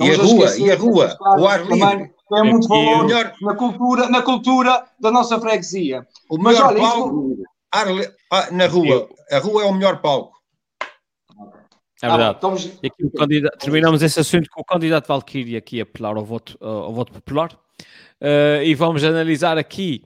[0.00, 2.12] E a, rua, e a rua, o ar livre.
[2.28, 3.34] Tem muito valor melhor...
[3.42, 6.06] na, cultura, na cultura da nossa freguesia.
[6.30, 7.42] O Mas olha, palco, isso...
[7.70, 7.86] ar,
[8.30, 10.32] ah, na rua, a rua é o melhor palco.
[12.02, 12.30] É verdade.
[12.30, 12.64] Ah, estamos...
[12.82, 16.56] e aqui candidato, terminamos esse assunto com o candidato Valkyrie aqui a apelar ao voto,
[16.60, 17.52] ao voto popular.
[18.20, 20.02] Uh, e vamos analisar aqui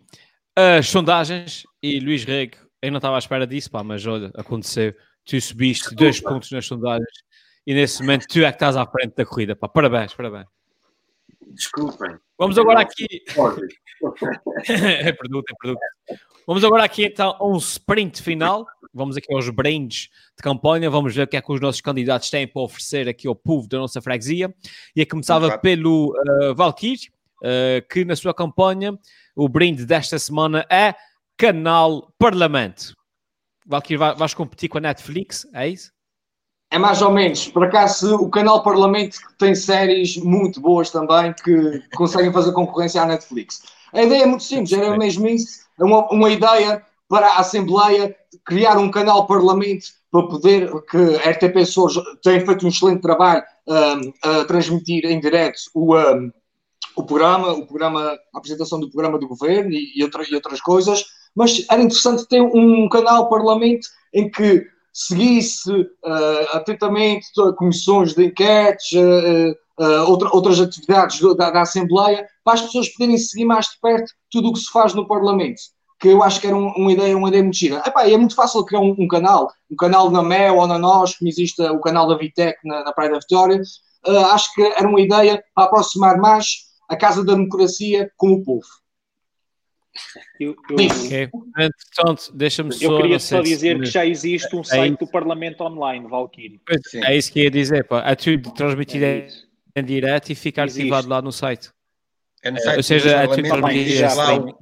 [0.57, 1.65] as sondagens.
[1.83, 4.95] E Luís Rego, eu não estava à espera disso, pá, mas olha, aconteceu.
[5.25, 6.05] Tu subiste Desculpa.
[6.05, 7.27] dois pontos nas sondagens
[7.67, 9.69] e nesse momento tu é que estás à frente da corrida, pá.
[9.69, 10.47] Parabéns, parabéns.
[11.49, 12.17] Desculpem.
[12.39, 13.07] Vamos agora aqui.
[14.69, 15.81] é produto, é produto.
[16.47, 18.65] Vamos agora aqui então a um sprint final.
[18.95, 20.89] Vamos aqui aos brains de campanha.
[20.89, 23.67] Vamos ver o que é que os nossos candidatos têm para oferecer aqui ao povo
[23.69, 24.55] da nossa freguesia.
[24.95, 27.16] E a começava pelo uh, Valkyrie, uh,
[27.91, 28.99] que na sua campanha
[29.35, 30.95] o brinde desta semana é
[31.37, 32.95] Canal Parlamento.
[33.67, 35.91] Valkyrie, vais competir com a Netflix, é isso?
[36.71, 37.49] É mais ou menos.
[37.49, 43.07] Por acaso, o canal Parlamento tem séries muito boas também que conseguem fazer concorrência à
[43.07, 43.63] Netflix.
[43.93, 45.61] A ideia é muito simples, era mesmo isso.
[45.79, 48.15] É uma, uma ideia para a Assembleia
[48.45, 53.43] criar um canal Parlamento para poder que a RTP Açores tem feito um excelente trabalho
[53.67, 56.33] um, a transmitir em direto o, um,
[56.97, 60.61] o programa, o programa, a apresentação do programa do governo e, e, outra, e outras
[60.61, 64.67] coisas, mas era interessante ter um canal Parlamento em que
[64.97, 67.27] seguisse uh, atentamente
[67.59, 72.89] comissões de enquetes, uh, uh, outra, outras atividades do, da, da, Assembleia, para as pessoas
[72.89, 75.61] poderem seguir mais de perto tudo o que se faz no Parlamento.
[76.01, 77.83] Que eu acho que era um, uma, ideia, uma ideia muito gira.
[77.87, 81.17] Epá, é muito fácil criar um, um, canal, um canal na MEL ou na NOS,
[81.17, 83.61] como existe o canal da Vitec na, na Praia da Vitória.
[84.33, 88.67] acho que era uma ideia para aproximar mais a Casa da Democracia com o povo.
[90.39, 91.29] Eu, eu, okay.
[91.29, 92.85] Portanto, deixa-me só.
[92.85, 96.61] Eu queria só dizer que já existe um é site do Parlamento Online, Valkyrie.
[96.95, 98.03] É isso que ia dizer, pá.
[98.07, 99.29] É tudo transmitido é
[99.75, 101.71] em direto e ficar arquivado lá no site.
[102.43, 104.57] É no site Ou seja, é tudo transmitido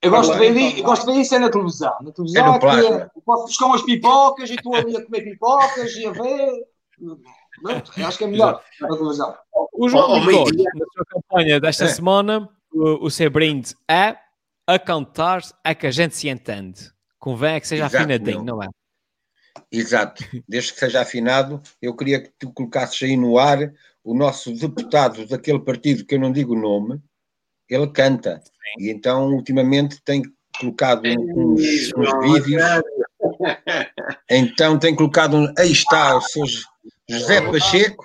[0.00, 1.92] eu gosto, de ver, eu gosto de ver isso é na televisão.
[2.00, 5.96] Na televisão é, é que posso buscar umas pipocas e estou ali a comer pipocas
[5.96, 6.52] e a ver.
[7.62, 9.36] Não, acho que é melhor televisão.
[9.72, 11.88] O João oh, oh, na sua campanha desta é.
[11.88, 14.16] semana, o, o seu brinde é
[14.66, 16.90] a cantar é que a gente se entende.
[17.18, 18.56] Convém é que seja Exato, afinadinho, não.
[18.56, 18.68] não é?
[19.72, 20.24] Exato.
[20.48, 23.72] Desde que seja afinado, eu queria que tu colocasses aí no ar
[24.04, 27.00] o nosso deputado daquele partido, que eu não digo o nome,
[27.68, 28.40] ele canta.
[28.44, 28.84] Sim.
[28.84, 30.22] E então, ultimamente, tem
[30.58, 32.62] colocado uns, uns vídeos.
[34.30, 35.36] Então, tem colocado.
[35.36, 36.44] Um, aí está o seu
[37.10, 38.04] José Pacheco.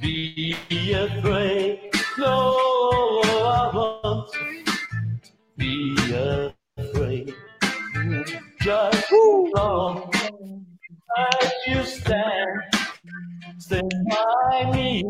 [0.00, 0.54] Be
[0.94, 4.30] afraid, no, I won't
[5.56, 5.96] be
[6.78, 7.34] afraid.
[8.60, 10.10] Just long
[11.18, 12.60] as you stand,
[13.58, 15.04] stand by me.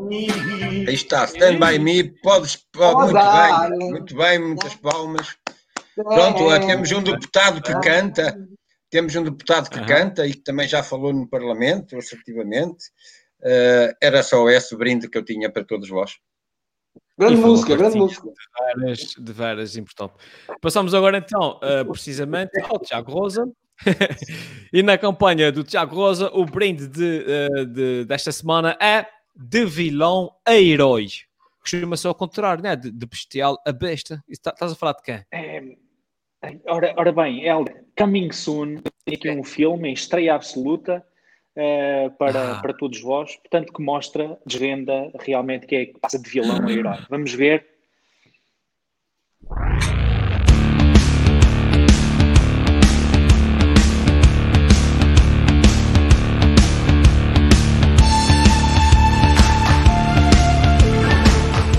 [0.88, 2.10] Aí está, stand by me.
[2.22, 5.36] Podes, pode, muito bem, muito bem, muitas palmas.
[5.94, 8.34] Pronto, temos um deputado que canta.
[8.90, 9.86] Temos um deputado que uhum.
[9.86, 12.86] canta e que também já falou no Parlamento, assertivamente.
[13.40, 16.18] Uh, era só esse brinde que eu tinha para todos vós.
[17.16, 18.28] Grande música, grande música.
[18.28, 20.14] De várias, de várias importante.
[20.60, 23.50] Passamos agora então, uh, precisamente, ao Tiago Rosa.
[24.72, 29.64] e na campanha do Tiago Rosa, o brinde de, uh, de, desta semana é de
[29.64, 31.08] vilão a herói.
[31.60, 32.74] Costuma-se ao contrário, né?
[32.74, 34.22] de, de bestial a besta.
[34.42, 35.24] Tá, estás a falar de quem?
[35.30, 35.62] É,
[36.66, 41.04] ora, ora bem, Helder, Coming Soon, tem aqui um filme em estreia absoluta
[41.56, 42.60] uh, para, ah.
[42.60, 46.72] para todos vós, portanto, que mostra, desvenda realmente que é que passa de vilão a
[46.72, 46.98] herói.
[47.08, 47.66] Vamos ver.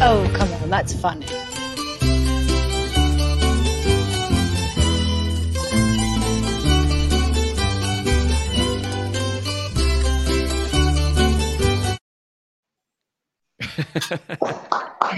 [0.04, 1.41] Oh, come on, that's funny.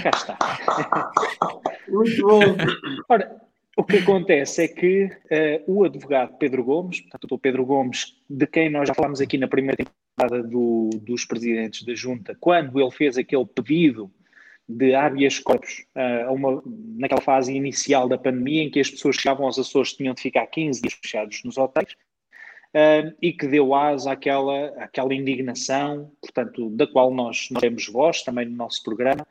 [0.01, 1.11] Cá está.
[1.87, 2.41] Muito bom.
[3.09, 3.41] Ora,
[3.75, 8.45] o que acontece é que uh, o advogado Pedro Gomes, portanto, o Pedro Gomes, de
[8.45, 12.91] quem nós já falámos aqui na primeira temporada do, dos presidentes da Junta, quando ele
[12.91, 14.11] fez aquele pedido
[14.69, 16.61] de habeas corpus uh, uma,
[16.97, 20.45] naquela fase inicial da pandemia, em que as pessoas chegavam aos Açores tinham de ficar
[20.47, 21.95] 15 dias fechados nos hotéis,
[22.73, 28.45] uh, e que deu asa àquela, àquela indignação, portanto, da qual nós, temos voz também
[28.45, 29.25] no nosso programa.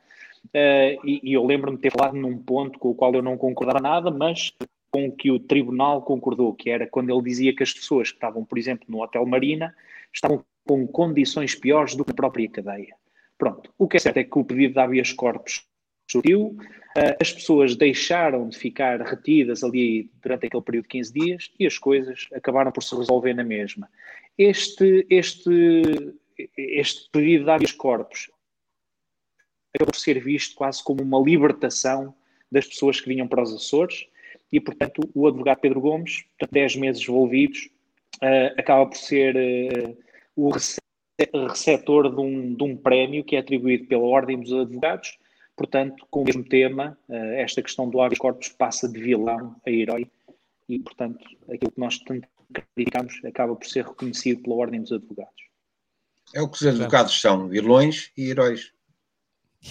[0.46, 3.36] Uh, e, e, eu lembro-me de ter falado num ponto com o qual eu não
[3.36, 4.52] concordava nada, mas
[4.90, 8.16] com o que o tribunal concordou, que era quando ele dizia que as pessoas que
[8.16, 9.74] estavam, por exemplo, no Hotel Marina,
[10.12, 12.94] estavam com condições piores do que a própria cadeia.
[13.38, 15.64] Pronto, o que é certo é que o pedido de habeas corpus
[16.12, 16.56] surgiu,
[16.96, 21.66] uh, as pessoas deixaram de ficar retidas ali durante aquele período de 15 dias e
[21.66, 23.88] as coisas acabaram por se resolver na mesma.
[24.38, 26.14] Este, este,
[26.56, 28.30] este pedido de habeas corpus
[29.74, 32.14] acabou por ser visto quase como uma libertação
[32.50, 34.06] das pessoas que vinham para os Açores
[34.52, 37.70] e, portanto, o advogado Pedro Gomes, 10 meses envolvidos,
[38.16, 39.96] uh, acaba por ser uh,
[40.36, 40.50] o
[41.48, 45.18] receptor de um, de um prémio que é atribuído pela Ordem dos Advogados.
[45.56, 49.70] Portanto, com o mesmo tema, uh, esta questão do habeas corpus passa de vilão a
[49.70, 50.10] herói
[50.68, 55.42] e, portanto, aquilo que nós tanto criticamos acaba por ser reconhecido pela Ordem dos Advogados.
[56.34, 58.72] É o que os advogados são, vilões e heróis.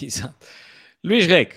[0.00, 0.46] Exato.
[1.02, 1.56] Luís Reque,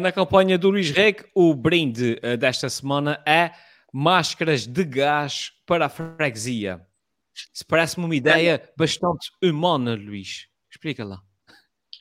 [0.00, 3.52] na campanha do Luís Reque, o brinde desta semana é
[3.92, 6.86] máscaras de gás para a freguesia.
[7.52, 10.48] Isso parece-me uma ideia bastante humana, Luís.
[10.70, 11.22] Explica lá.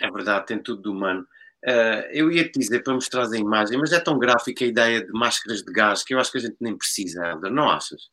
[0.03, 1.25] É verdade, tem tudo de humano.
[1.65, 5.05] Uh, eu ia te dizer para mostrar a imagem, mas é tão gráfica a ideia
[5.05, 8.09] de máscaras de gás que eu acho que a gente nem precisa, Helder, não achas?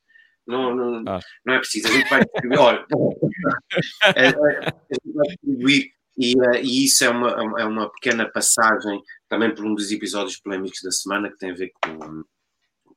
[0.47, 1.19] Não, não, ah.
[1.45, 2.61] não é preciso, a gente vai distribuir.
[2.61, 2.87] Olha,
[4.15, 8.31] é, é, a gente vai distribuir e, uh, e, isso é uma, é uma pequena
[8.31, 12.25] passagem também por um dos episódios polémicos da semana que tem a ver com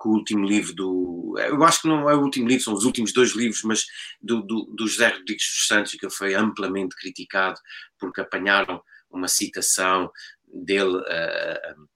[0.03, 1.35] com o último livro do.
[1.37, 3.85] Eu acho que não é o último livro, são os últimos dois livros, mas
[4.21, 7.57] do, do, do José Rodrigues dos Santos, que foi amplamente criticado
[7.97, 10.11] porque apanharam uma citação
[10.45, 11.87] dele, uh, uh,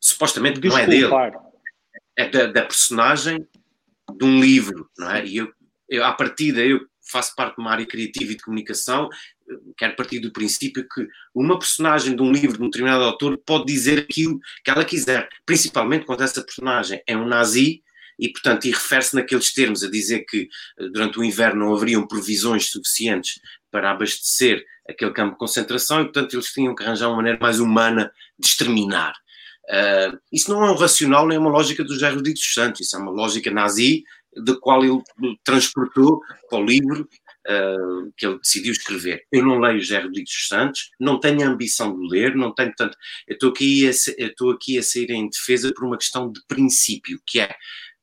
[0.00, 1.12] supostamente que não é dele,
[2.16, 3.46] é da, da, personagem
[4.16, 5.26] de um livro, não é?
[5.26, 5.52] E eu,
[5.90, 6.80] eu, à partida, eu
[7.10, 9.10] faço parte de uma área criativa e de comunicação,
[9.76, 13.66] quero partir do princípio que uma personagem de um livro de um determinado autor pode
[13.66, 17.82] dizer aquilo que ela quiser, principalmente quando essa personagem é um nazi
[18.18, 20.48] e, portanto, e refere-se naqueles termos a dizer que
[20.78, 23.40] eh, durante o inverno não haveriam provisões suficientes
[23.70, 27.60] para abastecer aquele campo de concentração e, portanto, eles tinham que arranjar uma maneira mais
[27.60, 29.14] humana de exterminar.
[29.68, 32.80] Uh, isso não é um racional nem é uma lógica do Jair Rodrigues dos Santos,
[32.82, 34.04] isso é uma lógica nazi
[34.36, 35.02] da qual ele
[35.42, 37.08] transportou para o livro
[37.46, 39.24] uh, que ele decidiu escrever.
[39.32, 42.72] Eu não leio José Rodrigues dos Santos, não tenho a ambição de ler, não tenho
[42.76, 42.96] tanto.
[43.26, 47.40] Eu estou aqui, a, aqui a sair em defesa por uma questão de princípio, que
[47.40, 47.54] é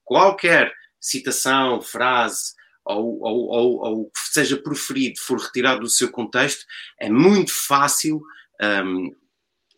[0.04, 2.54] qualquer citação, frase
[2.86, 6.66] ou, ou, ou, ou que seja proferido for retirado do seu contexto,
[7.00, 8.22] é muito fácil.
[8.62, 9.14] Um,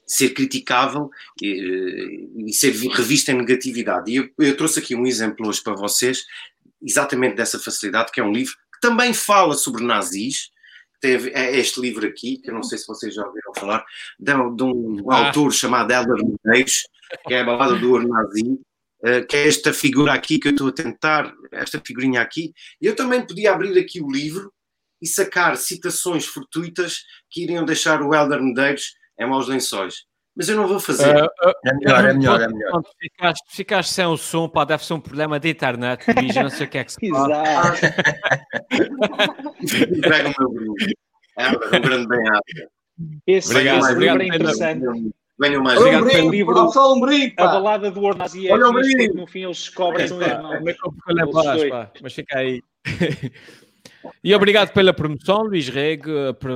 [0.08, 1.10] ser criticável
[1.42, 4.12] e, e, ser revista em negatividade.
[4.12, 6.26] E eu, eu, trouxe aqui um exemplo hoje para vocês,
[6.80, 10.50] exatamente dessa facilidade, que é um livro também fala sobre nazis.
[11.02, 13.86] Teve é este livro aqui, que eu não sei se vocês já ouviram falar,
[14.20, 15.28] de, de um ah.
[15.28, 16.88] autor chamado Helder Medeiros,
[17.28, 18.60] que é a balada do nazi,
[19.04, 22.54] eh, que é esta figura aqui que eu estou a tentar, esta figurinha aqui.
[22.82, 24.52] Eu também podia abrir aqui o livro
[25.02, 30.06] e sacar citações fortuitas que iriam deixar o Helder Medeiros em maus lençóis
[30.36, 31.16] mas eu não vou fazer.
[31.16, 32.82] Uh, uh, é melhor, é melhor, é melhor.
[33.00, 36.66] Ficaste, ficaste sem o som, pá, deve ser um problema de internet, bicho, não sei
[36.66, 37.80] o que é que se faz.
[40.02, 40.76] Pega o meu grupo.
[41.38, 42.70] É um grande bem-aja.
[43.28, 44.86] Esse obrigado, livro é interessante.
[45.38, 45.78] Venham mais.
[45.80, 46.72] Obrigado um pelo livro.
[46.72, 50.06] Só um brinco, a balada do Ornazi é no fim eles descobrem.
[50.06, 50.10] É,
[52.02, 52.64] mas fica aí.
[54.24, 56.12] E obrigado pela promoção, Luís Rego.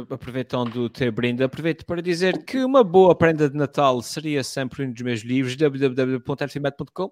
[0.09, 4.83] Aproveitando o teu brinde, aproveito para dizer que uma boa prenda de Natal seria sempre
[4.83, 7.11] um dos meus livros, www.rcmet.com.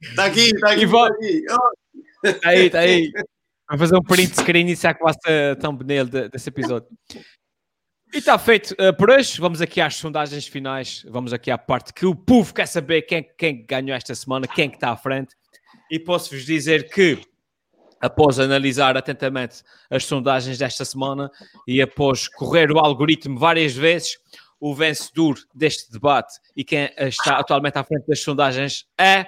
[0.00, 0.84] Está aqui, está aqui.
[0.84, 1.44] Está aqui.
[1.50, 2.38] Oh.
[2.44, 3.10] Aí, está aí.
[3.68, 6.88] Vou fazer um print screen e saco a thumbnail desse episódio.
[8.14, 9.40] E está feito uh, por hoje.
[9.40, 11.04] Vamos aqui às sondagens finais.
[11.08, 14.70] Vamos aqui à parte que o povo quer saber quem, quem ganhou esta semana, quem
[14.70, 15.34] que está à frente
[15.90, 17.20] e posso-vos dizer que,
[18.00, 21.30] após analisar atentamente as sondagens desta semana
[21.66, 24.18] e após correr o algoritmo várias vezes,
[24.60, 29.26] o vencedor deste debate e quem está atualmente à frente das sondagens é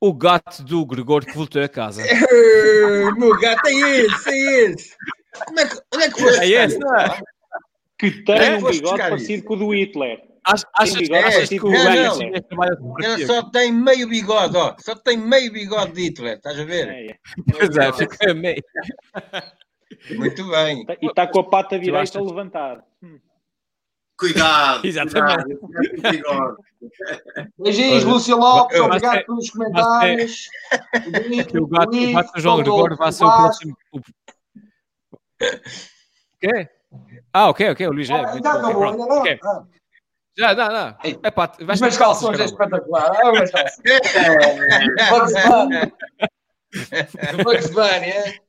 [0.00, 2.02] o gato do Gregor que voltou a casa.
[2.02, 4.96] O meu gato é esse, é esse.
[5.46, 6.40] Como é que, onde é que foste?
[6.40, 7.20] É esse, não é?
[7.98, 8.56] Que tem é?
[8.58, 10.33] um bigode parecido com o do Hitler.
[10.44, 12.18] Achas, achas, é, achas que o não,
[12.52, 12.98] não.
[13.00, 14.76] Ele só tem meio bigode, ó.
[14.78, 16.88] Só tem meio bigode de Hitler, estás a ver?
[16.88, 17.18] É, é.
[17.50, 18.62] Pois é, fica meio.
[20.16, 20.84] Muito bem.
[21.00, 22.84] E está com a pata direita levantada.
[23.02, 23.18] Hum.
[24.18, 24.86] Cuidado!
[24.86, 25.56] Exatamente.
[25.56, 26.56] Cuidado.
[27.58, 30.48] Beijinhos, Lúcio Lopes, obrigado pelos comentários.
[31.54, 33.76] O gato, o gato João Gregório vai ser o próximo.
[33.92, 34.00] O
[36.40, 36.68] quê?
[37.32, 38.14] Ah, ok, ok, o Luís é.
[38.14, 39.18] Ah, não, não, não, não.
[39.20, 39.38] Okay.
[39.42, 39.64] Ah.
[40.36, 40.96] Já, não, não.
[41.22, 43.12] É pá, vais Mas calções é espetacular.
[43.14, 43.74] Ah, mas calções.
[45.10, 45.92] Bugs Bunny.
[47.44, 48.40] Bugs Bunny, é?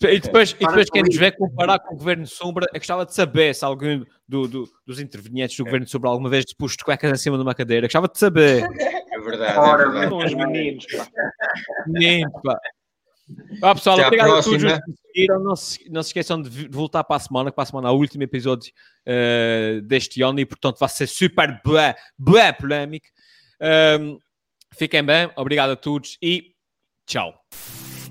[0.00, 3.14] e depois, e depois quem nos vê comparar com o governo Sombra, eu gostava de
[3.14, 7.12] saber se algum do, do, dos intervenientes do governo Sombra alguma vez pôs de cuecas
[7.12, 7.84] em cima de uma cadeira.
[7.84, 8.62] Eu gostava de saber.
[8.62, 9.58] É verdade.
[9.58, 10.14] Ora, é verdade.
[10.14, 11.06] os meninos, pá.
[11.86, 12.58] Meninos, pá.
[13.62, 15.40] Ah, pessoal, Até obrigado a, a todos que seguiram.
[15.40, 17.92] Não se, não se esqueçam de voltar para a semana, que para a semana é
[17.92, 18.72] o último episódio
[19.06, 23.06] uh, deste ano e, portanto, vai ser super bué, bué polémico.
[24.00, 24.18] Um,
[24.74, 26.54] fiquem bem, obrigado a todos e
[27.06, 27.34] tchau.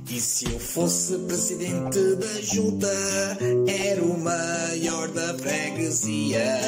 [0.10, 2.88] E se eu fosse presidente da junta,
[3.68, 6.60] era o maior da freguesia.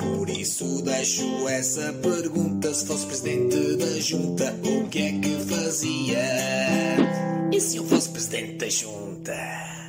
[0.00, 7.29] Por isso deixo essa pergunta: se fosse presidente da junta, o que é que fazia?
[7.52, 9.79] E se eu fosse presidente da junta?